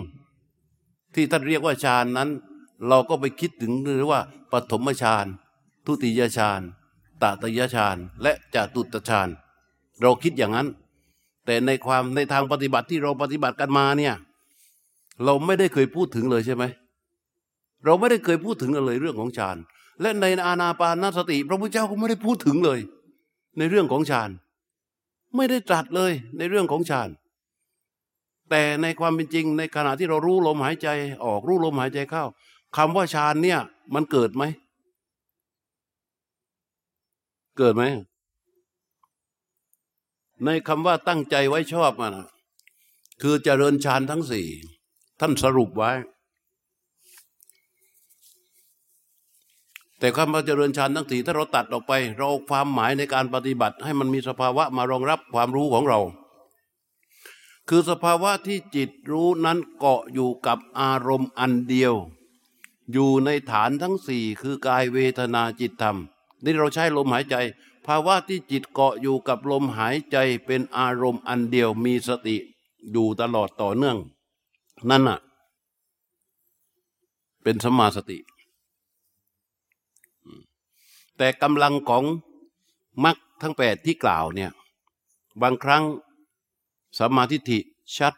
[1.13, 2.29] ที่ท่านเรียกว่าฌานนั้น
[2.87, 4.19] เราก็ไปคิดถึงหรือว่า
[4.51, 5.25] ปฐมฌาน
[5.85, 6.61] ทุติยฌาน
[7.21, 9.29] ตตยฌานและจตุตฌาน
[10.01, 10.67] เราคิดอย่างนั้น
[11.45, 14.15] แต่ในความในทางปฏิบัติที่เราปฏิบัติกันมาเนี่ย
[15.23, 16.63] เราไม่ได้เคยพูดถึงเลยใช่ไหม
[17.85, 19.57] เราไม่ได้เคยพูดถึงเลยเรื่องของฌาน
[20.01, 22.79] และในอานาปานสติ พระพุทธเจ้าก็ไม่ได้พูดถึงเลย
[23.57, 24.29] ในเรื่องของฌาน
[25.35, 27.09] ไม่ได้ตรัสเลยในเรื่องของฌาน
[28.49, 30.87] แต่ในความเป็นจริงในขณะที่เรารู้ลมหายใจ
[31.25, 32.23] ออกรู้ลมหายใจเข้า
[32.77, 33.59] คำว่าฌานเนี่ย
[33.93, 34.43] มันเกิดไหม
[37.57, 37.83] เกิดไหม
[40.45, 42.15] ในคำว่าตั้งใจไว้ชอบมัน
[43.21, 44.47] คือเจริญฌานทั้งสี่
[45.19, 45.91] ท่านสรุปไว้
[49.99, 55.99] แต่คำว่าเจริญฌานทั้งสี่ถ้าเราตัดออกไป เราความหมายในการปฏิบัติ ให้มันมีสภาวะมารองรับความรู้ของเรา
[57.67, 61.93] คือสภาวะที่จิตรู้นั้นเกาะอยู่กับอารมณ์อันเดียว
[62.91, 65.97] อยู่ในฐานทั้งสี่คือกายเวทนาจิตธรรม
[66.43, 67.35] นี่เราใช้ลมหายใจ
[67.85, 72.37] ภาวะที่จิตเกาะอยู่กับลมหายใจเป็นอารมณ์อันเดียวมีสติ
[72.91, 73.97] อยู่ตลอดต่อเนื่อง
[74.89, 75.19] นั่นน่ะ
[77.43, 78.17] เป็นสมาสติ
[81.17, 82.03] แต่กำลังของ
[83.03, 84.51] มรรคทั้งแปดที่กล่าวเนี่ย
[85.41, 85.83] บางครั้ง
[86.97, 87.59] สัมมาทิฏฐิ
[87.95, 88.13] ชัด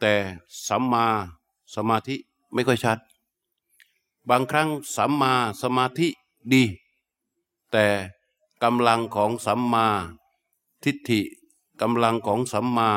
[0.00, 0.14] แต่
[0.68, 1.06] สัมมา
[1.74, 2.16] สมาธิ
[2.52, 2.98] ไม่ค่อยชัด
[4.28, 5.32] บางครั้งสัมมา
[5.62, 6.08] สมาธิ
[6.52, 6.64] ดี
[7.72, 7.86] แต่
[8.62, 9.86] กำลังของสัมมา
[10.84, 11.20] ทิฏฐิ
[11.80, 12.90] กำลังของสัมมา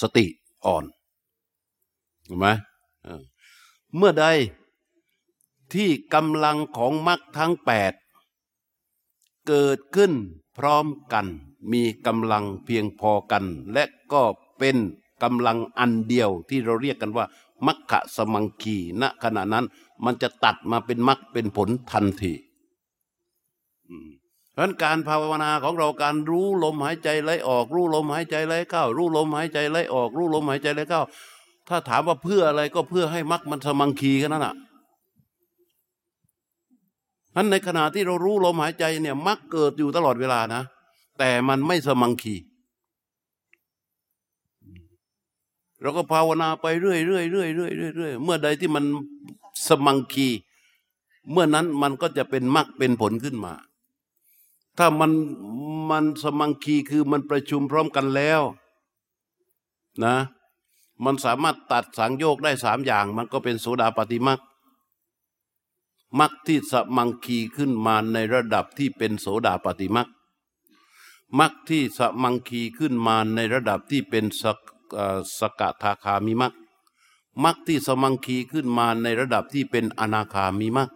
[0.00, 0.26] สติ
[0.64, 0.84] อ่อน
[2.24, 2.46] เห็นไหม
[3.96, 4.26] เมื่อใด
[5.72, 7.92] ที่กำลังของมรรคทั้งแปด
[9.46, 10.12] เกิดขึ้น
[10.56, 11.26] พร้อมกัน
[11.72, 14.22] มีกำลังเพียงพอกัน และก็
[14.58, 14.76] เป็น
[15.22, 17.24] กำลังอันเดียวที่เราเรียกกันว่า
[17.66, 19.64] มัคคะสมังคีณขณะนั้น
[20.04, 22.32] มันจะตัดมาเป็นมัคเป็นผลทันที
[24.52, 31.02] เพราะการภาวนาของเราการรู้ลมหายใจไหลออก รู้ลมหายใจไหลเข้า รู้ลมหายใจไหลออก รู้ลมหายใจไหลเข้า
[31.68, 34.54] ถ้าถามว่าเพื่ออะไรก็เพื่อให้มัคมันสมังคีกันนั่นแหะ
[37.36, 40.62] นั้นในขณะที่เรารู้ลมหายใจเนี่ยมักเกิดอยู่ตลอดเวลานะ
[41.18, 42.36] แต่มันไม่สมังคี
[45.80, 48.84] เราก็ภาวนาไปเรื่อยเรื่อยเรื่อยเรื่อยเรื่อยเมื่อใดที่มัน
[49.68, 50.28] สมังคี
[51.30, 53.54] เมื่อนั้นมันก็จะเป็นมรรคเป็นผลขึ้นมา
[54.78, 55.12] ถ้ามัน
[55.90, 58.42] มันสมังคีคือมันประชุมพร้อมกันแล้ว
[60.04, 60.16] นะ
[61.04, 64.40] มันสามารถตัดสังโยกได้สามอย่าง มันก็เป็นโสดาปฏิมรรค
[66.18, 70.08] มรรคที่สมังคีขึ้นมาในระดับที่เป็นโสดาปฏิมรรค
[71.38, 74.58] มรรคที่สมังคีขึ้นมาในระดับที่เป็นสก
[75.38, 76.52] สกทาคามิมรรค
[77.44, 80.90] มรรคที่สมังคีขึ้นมาในระดับที่เป็นอนาคามิมรรค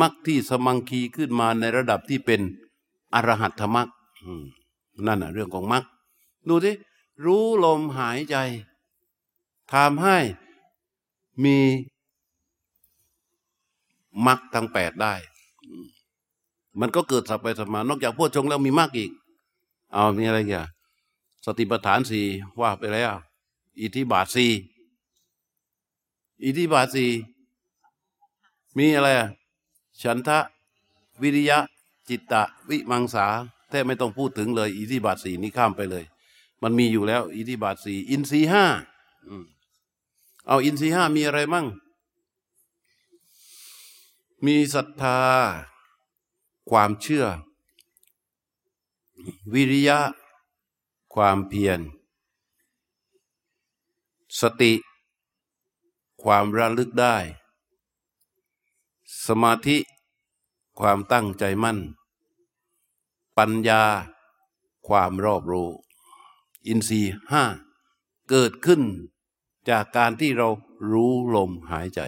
[0.00, 2.40] มรรคที่สมังคีขึ้นมาในระดับที่เป็น
[3.14, 3.88] อรหัตถมรรค
[5.06, 5.84] นั่นแหะเรื่องของมรรค
[6.48, 6.72] ดูสิ
[7.24, 8.36] รู้ลมหายใจ
[9.72, 10.16] ทำให้
[11.44, 11.56] มี
[14.26, 15.14] มรรคทั้งแปดได้
[16.80, 19.10] มันก็เกิดสัพไปสมานอกจากพวกชงแล้วมีมรรคอีก
[19.92, 20.66] เอามีอะไรกัน
[21.44, 22.26] สติปัฏฐานสี่
[22.60, 23.12] ว่าไปแล้ว
[23.80, 24.50] อิทธิบาทสี่
[26.44, 27.10] อิทธิบาทสี่
[28.78, 29.28] มีอะไรอะ
[30.02, 30.38] ฉันทะ
[31.22, 31.58] วิริยะ
[32.08, 33.26] จิตตะ วิมังสา
[33.68, 36.04] แทบไม่ต้องพูดถึงเลย อิทธิบาทสี่นี่ข้ามไปเลย
[36.62, 38.64] มันมีอยู่แล้ว อิทธิบาทสี่อินทรีห้า
[40.48, 41.66] เอาอินทรีห้ามีอะไรมั่ง
[44.46, 45.18] มีศรัทธา
[46.70, 47.24] ความเชื่อ
[49.52, 49.98] วิริยะ
[51.14, 51.80] ความเพียร
[54.40, 54.72] สติ
[56.22, 57.16] ความระลึกได้
[59.26, 59.78] สมาธิ
[60.78, 61.78] ความตั้งใจมั่น
[63.38, 63.82] ปัญญา
[64.88, 65.68] ความรอบรู้
[66.66, 67.00] อินทรี
[67.30, 67.44] ห้า
[68.28, 68.82] เกิดขึ้น
[69.68, 70.48] จากการที่เรา
[70.90, 72.00] รู้ลมหายใจ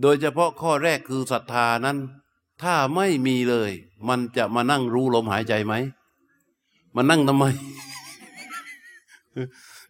[0.00, 1.98] โดยเฉพาะข้อแรกคือศรัทธานั้น
[2.62, 3.70] ถ้าไม่มีเลย
[4.08, 5.74] มันจะมานั่งรู้ลมหายใจไหม
[6.96, 7.44] มานั่งทำไม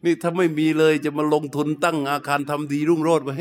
[0.04, 3.32] นี่ถ้าไม่มีเลยจะมาลงทุนตั้งอาคารทำดีรุ่งโรจน์ไหม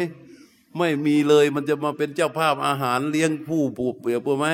[0.78, 4.48] ไม่มีเลยมันจะมาเป็นเจ้าภาพอาหารเลี้ยงผู้ปลูกเปลือกไหม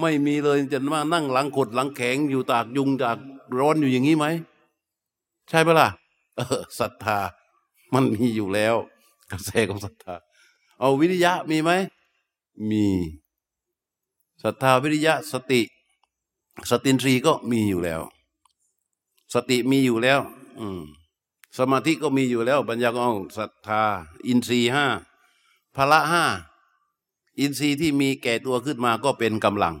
[0.00, 3.18] ไม่มีเลยจะมานั่งหลังขดหลังแข็งอยู่ตากยุงตาก
[3.58, 4.26] ร้อนอยู่อย่างนี้ไหม
[5.48, 5.88] ใช่ปะล่ะ
[6.36, 7.18] เออศรัทธา
[7.94, 8.74] มันมีอยู่แล้ว
[9.30, 10.14] กระแสของศรัทธา
[10.80, 11.70] เอาวิริยะมีไหม
[12.70, 12.86] มี
[14.44, 15.60] ศรัทธาวิริยะสติ
[16.70, 18.00] สตินทรีก็มีอยู่แล้ว
[19.34, 20.20] สติมีอยู่แล้ว
[20.60, 20.80] อืม
[21.58, 23.00] สมาธิก็มีอยู่แล้วปัญญาก็
[23.38, 23.82] ศรัทธา
[24.26, 24.86] อินทรีห้า
[25.76, 26.24] พละห้า
[27.38, 29.74] อินทรีย์ที่มีแก่ตัวขึ้นมาก็เป็นกำลัง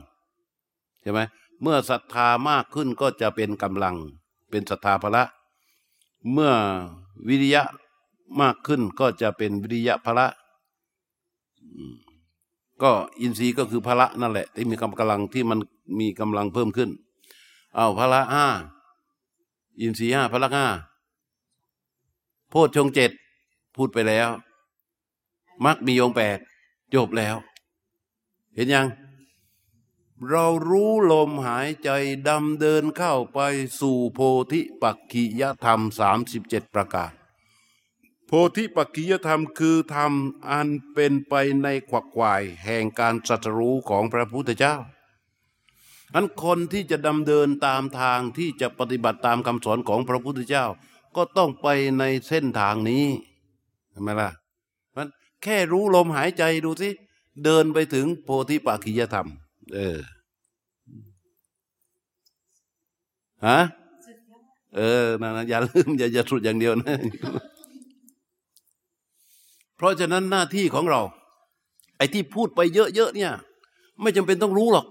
[1.00, 1.20] ใช่ไหม
[1.62, 3.96] เมื่อศรัทธามากขึ้นก็จะเป็นกำลัง
[4.50, 5.24] เป็นศรัทธาพละ
[6.32, 6.52] เมื่อ
[7.28, 7.62] วิริยะ
[8.40, 10.26] มากขึ้นก็จะเป็นวิริยะพละ
[12.82, 15.58] ก็อินทรีย์ก็คือพละนั่นแหละ ที่มีกำลังที่มัน
[15.98, 16.90] มีกำลังเพิ่มขึ้น
[17.74, 18.46] เอาพละห้า
[19.80, 20.66] อินทรีย์ห้าพละห้า
[22.48, 23.10] โพชฌงเจ็ด
[23.76, 24.28] พูดไปแล้ว
[25.64, 26.38] มักมีองแปด
[26.94, 27.36] จบแล้ว
[28.54, 28.86] เห็นยัง
[30.30, 31.88] เรารู้ลมหายใจ
[32.28, 33.38] ดำเดินเข้าไป
[33.80, 34.18] สู่โพ
[34.52, 37.12] ธิปักขิยธรรมสามสิบเจ็ดประการ
[38.26, 40.12] โพธิปักขิยธรรมคือธรรม
[40.50, 44.76] อันเป็นไปในขวักควายแห่งการสัตรู้ของพระพุทธเจ้า
[46.14, 50.66] อันคนที่จะดำเดินตามทางที่จะปฏิบัติตามคำสอนของพระพุทธเจ้า
[51.16, 51.68] ก็ต้องไป
[51.98, 53.06] ในเส้นทางนี้
[53.90, 54.30] ใช่ไหมล่ะ
[54.96, 55.08] มัน
[55.42, 56.88] แค่รู้ลมหายใจดูสิ
[57.44, 59.28] เดินไปถึงโพธิปักขิยธรรม
[59.74, 59.98] เออ
[63.46, 63.60] ฮะ
[64.76, 66.96] เออนะนะอย่าลืมอย่าอย่าสุดอย่างเดียวนะ
[69.84, 71.02] ราะฉะนั้นหน้าที่ของเรา
[71.96, 73.32] ไอ้ที่พูดไปเยอะๆเนี่ย
[74.00, 74.86] ไม่จำเป็นต้องรู้หรอก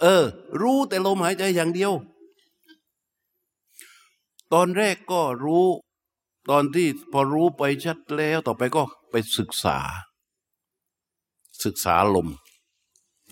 [0.00, 0.24] เออ
[0.62, 1.92] รู้แต่ลมหายใจอย่างเดียว
[4.52, 5.66] ตอนแรกก็รู้
[6.50, 9.78] ตอนที่พอรู้ไปชัดแล้ว ต่อไปก็ไปศึกษา
[11.64, 12.28] ศึกษาลม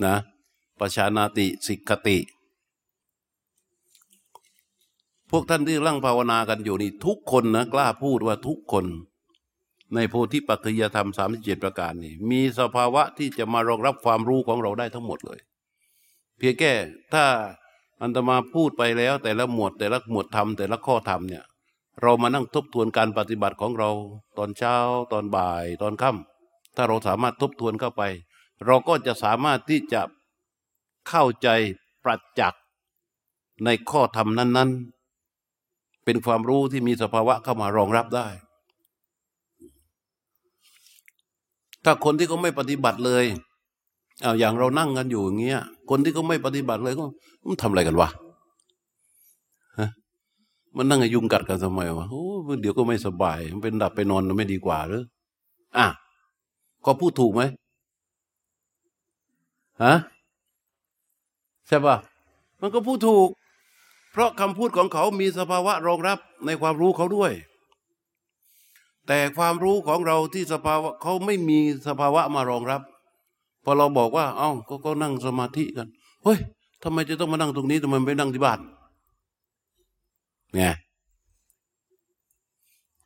[0.04, 0.16] นะ
[0.80, 2.18] ประชานาติสิกติ
[5.30, 8.84] พวกท่านที่ร่างภาวนากันอยู่นี่ ทุกคนนะกล้าพูดว่าทุกคน
[9.94, 15.40] ในโพธิปัจจยธรรมสามสิบเจ็ดประการนี่มีสภาวะที่จะมารองรับความรู้ของเราได้ทั้งหมดเลย
[16.38, 16.72] เพียงแค่
[17.14, 17.24] ถ้า
[18.02, 21.44] อันตมาพูดไปแล้ว แต่ละหมวดแต่ละหมวดธรรมแต่ละข้อธรรมเนี่ย
[22.02, 23.90] เรามานั่งทบทวนการปฏิบัติของเรา
[24.38, 24.76] ตอนเช้า
[25.12, 28.02] ตอนบ่ายตอนค่ำถ้าเราสามารถทบทวนเข้าไป
[28.66, 30.02] เราก็จะสามารถที่จะ
[31.08, 31.48] เข้าใจ
[32.04, 32.62] ประจักษ์
[33.64, 34.70] ในข้อธรรมนั้น
[35.38, 38.26] ๆ เป็นความรู้ที่มีสภาวะเข้ามารองรับได้
[41.88, 43.24] ถ้าคนที่เขาไม่ปฏิบัติเลย
[44.22, 47.04] เอาอย่างเรานั่งกันอยู่อย่างเงี้ย คนที่เขาไม่ปฏิบัติเลยก็
[47.48, 48.08] มันทำอะไรกันวะ
[49.78, 49.90] ฮะ
[50.76, 52.24] มันนั่งยุงกัดกันทำไมวะโอ้
[52.60, 55.02] เดี๋ยวก็ไม่สบาย มันเป็นดับไปนอนไม่ดีกว่าหรือ
[55.76, 55.86] อะ
[56.84, 57.42] ก็พูดถูกไหม
[59.82, 59.94] ฮะ
[61.68, 61.96] ใช่ปะ
[62.60, 63.28] มันก็พูดถูก
[64.12, 67.32] เพราะคำพูดของเขามีสภาวะรองรับในความรู้เขาด้วย
[69.06, 72.82] แต่ความรู้ของเราที่สภาวะเขาไม่มีสภาวะมารองรับ
[73.64, 75.88] พอเราบอกว่า เอ้าก็ก็นั่งสมาธิกัน
[76.24, 76.38] เฮ้ย
[76.82, 78.58] ทำไมจะต้องมานั่งตรงนี้ทำไมไม่นั่งที่บ้าน
[80.54, 80.62] ไง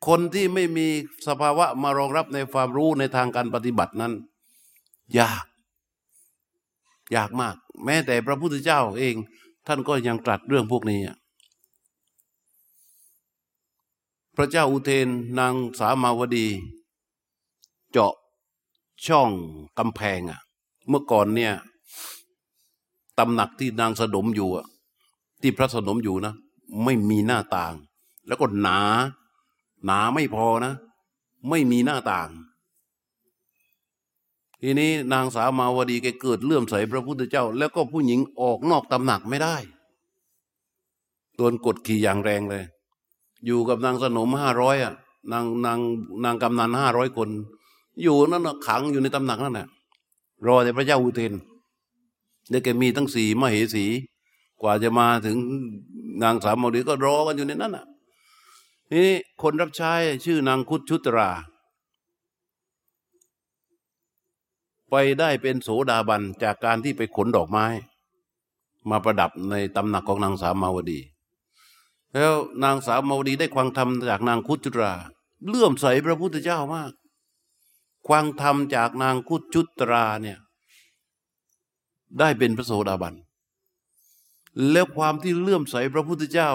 [0.07, 0.87] คนที่ไม่มี
[1.27, 4.13] สภาวะมารองรับในความรู้ในทางการปฏิบัตินั้น
[5.19, 5.45] ยาก
[7.15, 9.15] ยากมาก แม้แต่พระพุทธเจ้าเอง
[9.67, 10.99] ท่านก็ยังตรัสเรื่องพวกนี้
[14.41, 15.07] ระเจ้าอุเทน
[15.39, 16.47] นางสามาวดี
[17.91, 18.13] เจาะ
[19.05, 19.29] ช่อง
[19.77, 20.39] กำแพงอะ
[20.89, 21.53] เมื่อก่อนเนี่ย
[23.17, 24.65] ตำหนักที่นางสนมอยู่อะ
[25.41, 26.33] ที่พระสนมอยู่นะ
[26.83, 27.73] ไม่มีหน้าต่าง
[28.27, 28.79] แล้วก็หนา
[29.85, 30.73] หนาไม่พอนะ
[31.49, 32.29] ไม่มีหน้าต่าง
[34.61, 39.55] ทีนี้นางสาวมาวดีแกเกิดเลื่อมใสพระพุทธเจ้า แล้วก็ผู้หญิงออกนอกตำหนักไม่ได้
[41.35, 42.63] โดนกดขี่อย่างแรงเลย
[43.45, 44.93] อยู่กับนางสนมห้าร้อยอะ
[45.31, 45.79] นางนาง
[46.23, 47.29] นางกำนันห้าร้อยคน
[48.03, 49.67] อยู่นั่นขังอยู่ในตำหนักนั่นแหละ
[50.45, 51.33] รอแต่พระเจ้าอุเทน
[52.49, 53.85] เนี่ยแกมีทั้งสี่มเหสี
[54.61, 55.37] กว่าจะมาถึง
[56.23, 57.85] นางสามมดีก็รอกันอยู่ในนั้นอะ
[58.93, 59.09] นี่
[59.41, 59.93] คนรับใช้
[60.25, 61.29] ชื่อนางคุดชุตรา
[64.89, 67.65] ไปได้เป็นโสดาบันจากการที่ไปขนดอกไม้
[68.89, 70.99] มาประดับในตำหนักของนางสามมาวดี
[72.13, 72.33] แล้ว
[72.63, 74.93] นางสาวมาวดีได้ความธรรมจากนางคุดชุตรา
[75.47, 76.91] เลื่อมใสพระพุทธเจ้ามาก
[78.07, 80.37] ความธรรมจากนางคุดชุตราเนี่ย
[82.19, 83.15] ได้เป็นพระโสดาบัน
[84.71, 86.49] แล้วความที่เลื่อมใสพระพุทธเจ้า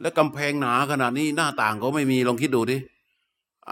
[0.00, 2.76] และกำแพงหนาขนาดนี้หน้าต่างก็ไม่มีลองคิดดูดิ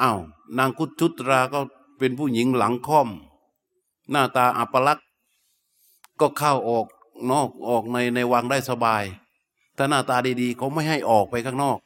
[0.00, 0.18] อ้าว
[0.58, 1.60] นางคุดชุตราก็
[1.98, 3.08] เป็นผู้หญิงหลังค่อม
[4.10, 5.06] หน้าตาอัปลักษณ์
[6.20, 6.86] ก็เข้าออก
[7.30, 9.02] นอกออกในในวังได้สบาย
[9.82, 11.78] ถ้าหน้าตาดีๆเขาไม่ให้ออกไปข้างนอก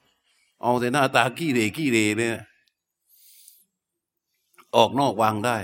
[0.63, 2.37] เอาแต่หน้าตาขี้เรขี้เรเนี่ย
[4.77, 5.57] ออกนอกวังได้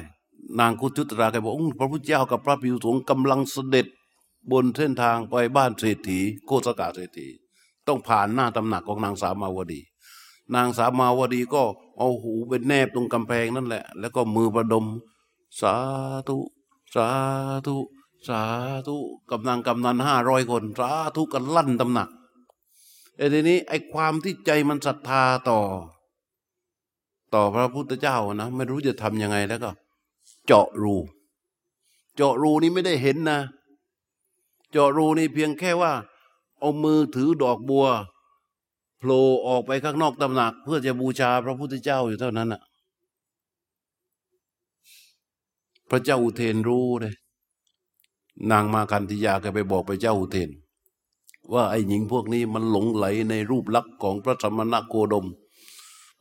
[0.61, 3.87] นางคุจุตราแกบอกพระพุทธเจ้ากับพระพิวสงฆ์กำลังเสด็จ
[4.51, 7.29] บนเส้นทางไปบ้านเศรษฐีโคสกาเศรษฐี
[7.87, 9.81] ต้องผ่านหน้าตำหนักของนางสามาวดี
[10.55, 11.63] นางสามาวดีก็
[11.99, 14.85] เอาหูเป็นแนบตรงกำแพงนั่นแหละ แล้วก็มือประดม
[15.61, 15.75] สา
[16.29, 16.39] ธุ
[16.95, 17.09] สา
[17.67, 17.77] ธุ
[18.29, 18.43] สา
[18.87, 18.97] ธุ
[19.31, 22.09] กำนังกำนันห้าร้อยคน สาธุกันลั่นตำหนัก
[23.17, 25.61] ไอ้ทีนี้ไอ้ความที่ใจมันศรัทธาต่อ
[27.35, 29.71] ต่อพระพุทธเจ้านะไม่รู้จะทำยังไงแล้วก็
[30.47, 30.95] เจาะรู
[32.17, 33.41] เจาะรูนี่ไม่ได้เห็นนะ
[34.71, 35.93] เจาะรูนี่เพียงแค่ว่า
[36.59, 37.87] เอามือถือดอกบัว
[38.99, 42.61] โผล่ออกไปข้างนอกตำหนัก เพื่อจะบูชาพระพุทธเจ้าอยู่เท่านั้นน่ะ
[45.91, 47.15] พระเจ้าอุเทนรู้เลย
[48.51, 50.51] นางมาคันธิยาก็ไปบอกไปเจ้าอุเทน
[51.53, 55.27] ว่าไอ้หญิงพวกนี้มันหลงไหลในรูปลักษณ์ของพระสมณโคดม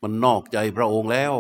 [0.02, 1.34] มันนอกใจพระองค์แล้ว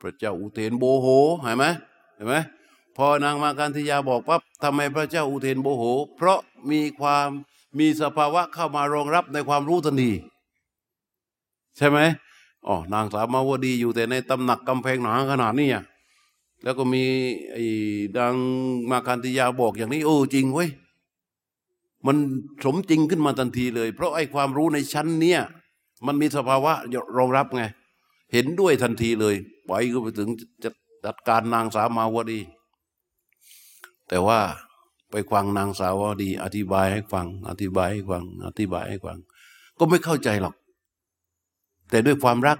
[0.00, 1.06] พระเจ้าอุเทนโบโห
[1.42, 1.64] เห็นไหม
[2.16, 2.34] เห็นไหม
[2.96, 5.84] พอนางมาการธิยาบอกปั๊บทำไมพระเจ้าอุเทนโบโห
[6.16, 6.38] เพราะ
[6.70, 7.28] มีความ
[7.78, 10.12] มีสภาวะเข้ามารองรับในความรู้ทันที
[11.76, 11.98] ใช่ไหม
[12.66, 15.68] อ๋อนางสาวมาวดีอยู่แต่ในตำหนักกำแพงหนาขนาดนี้
[16.62, 17.04] แล้วก็มี
[17.52, 17.64] ไอ้
[18.16, 18.34] ดัง
[18.90, 20.68] มาคันธิยาบอกอย่างนี้โอ้จริงเว้ย
[22.06, 22.16] มัน
[22.64, 25.40] สมจริงขึ้นมาทันทีเลย เพราะไอ้ความรู้ในชั้นเนี้ย
[26.06, 26.72] มันมีสภาวะ
[27.18, 27.62] รองรับไง
[28.32, 29.34] เห็นด้วยทันทีเลย
[29.66, 30.28] ไปก็ไปถึง
[30.62, 30.70] จะ
[31.04, 32.40] จัดการนางสาวมาวดี
[34.08, 34.40] แต่ว่า
[35.10, 39.18] ไปฟังนางสาวดี อธิบายให้ฟัง อธิบายให้ฟัง อธิบายให้ฟัง
[39.78, 40.54] ก็ไม่เข้าใจหรอก
[41.90, 42.58] แต่ด้วยความรัก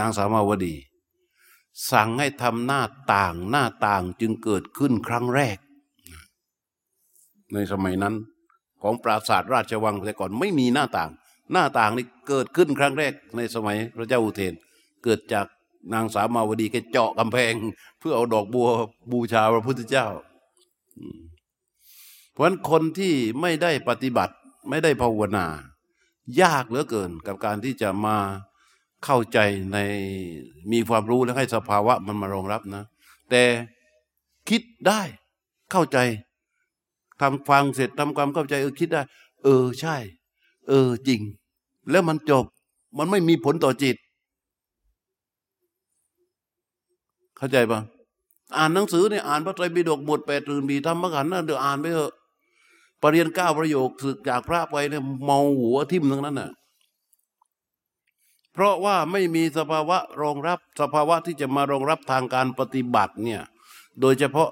[0.00, 0.74] นางสาวมาวดี
[1.92, 2.82] สั่งให้ทำหน้า
[3.12, 5.58] ต่างหน้าต่างจึงเกิดขึ้นครั้งแรก
[7.52, 8.14] ในสมัยนั้น
[8.82, 11.10] ของปราสาทราชวังแต่ก่อนไม่มีหน้าต่าง
[11.52, 14.54] หน้าต่างนี่เกิดขึ้นครั้งแรกในสมัยพระเจ้าอุเทน
[15.04, 15.46] เกิดจาก
[15.94, 17.52] นางสาวมาวดีแกเจาะกำแพง
[17.98, 18.68] เพื่อเอาดอกบัว
[19.12, 20.06] บูชาพระพุทธเจ้า
[22.32, 24.34] เพราะฉะนั้นคนที่ไม่ได้ปฏิบัติ
[24.70, 25.46] ไม่ได้ภาวนา
[26.42, 28.16] ยากเหลือเกินกับการที่จะมา
[29.04, 29.38] เข้าใจ
[29.72, 29.78] ใน
[30.72, 32.84] มีความรู้และให้สภาวะมันมารองรับนะ
[33.30, 33.42] แต่
[34.48, 35.00] คิดได้
[35.72, 35.98] เข้าใจ
[37.20, 39.02] ทำฟังเสร็จทำความเข้าใจเออคิดได้
[39.44, 39.96] เออใช่
[40.68, 41.20] เออจริง
[41.90, 42.44] แล้วมันจบ
[42.98, 43.96] มันไม่มีผลต่อจิต
[47.36, 47.80] เข้าใจปะ
[48.56, 52.12] อ่านหนังสือเนี่ยอ่านพระไตรปิฎกบทแปดตื่นบีทำมขันนะเดี๋ยวอ่านไปเถอะ
[53.02, 56.50] ปรริญญาเก้าประโยคสึกจากพระไปเนี่ยเมาหัวทิ่มทั้งนั้นน่ะ
[58.52, 63.42] เพราะว่าไม่มีสภาวะรองรับสภาวะที่จะมารองรับทางการปฏิบัติเนี่ย
[64.00, 64.48] โดยเฉพาะ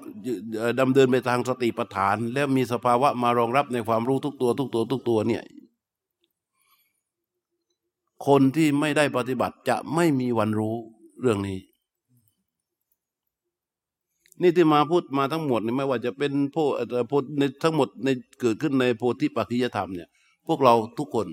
[0.79, 5.43] ดำเนินไปทางสติปัฏฐาน และมีสภาวะมารองรับในความรู้ทุกตัว ทุกตัว ทุกตัวเนี่ย
[8.27, 10.75] คนที่ไม่ได้ปฏิบัติจะไม่มีวันรู้
[11.21, 11.59] เรื่องนี้
[14.41, 16.57] นี่ที่มาพูดมาทั้งหมดนี่ไม่ว่าจะเป็นโพ
[17.09, 18.07] โพในทั้งหมดใน
[18.39, 20.09] เกิดขึ้นในโพธิปัจจิยธรรมเนี่ย
[20.47, 21.27] พวกเราทุกคน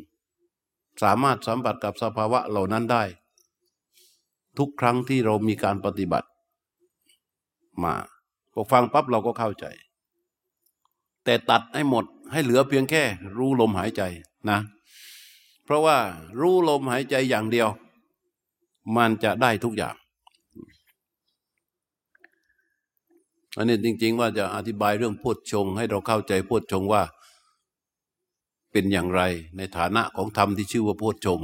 [1.02, 3.02] สามารถสัมผัสกับสภาวะเหล่านั้นได้
[4.58, 6.28] ทุกครั้งที่เรามีการปฏิบัติ
[7.84, 7.94] มา
[8.52, 9.66] พอฟังปั๊บเราก็เข้าใจ
[11.24, 13.02] แต่ตัดให้หมดให้เหลือเพียงแค่
[13.36, 14.02] รู้ลมหายใจ
[14.50, 14.58] นะ
[15.64, 15.98] เพราะว่า
[16.40, 17.68] รู้ลมหายใจอย่างเดียว
[18.96, 19.94] มันจะได้ทุกอย่าง
[23.56, 27.02] อันนี้จริง ๆ ว่าจะอธิบายเรื่องพูดชง ให้เราเข้าใจพูดชงว่า
[28.72, 29.22] เป็นอย่างไร
[29.56, 31.40] ในฐานะของธรรมที่ชื่อว่าพูดชง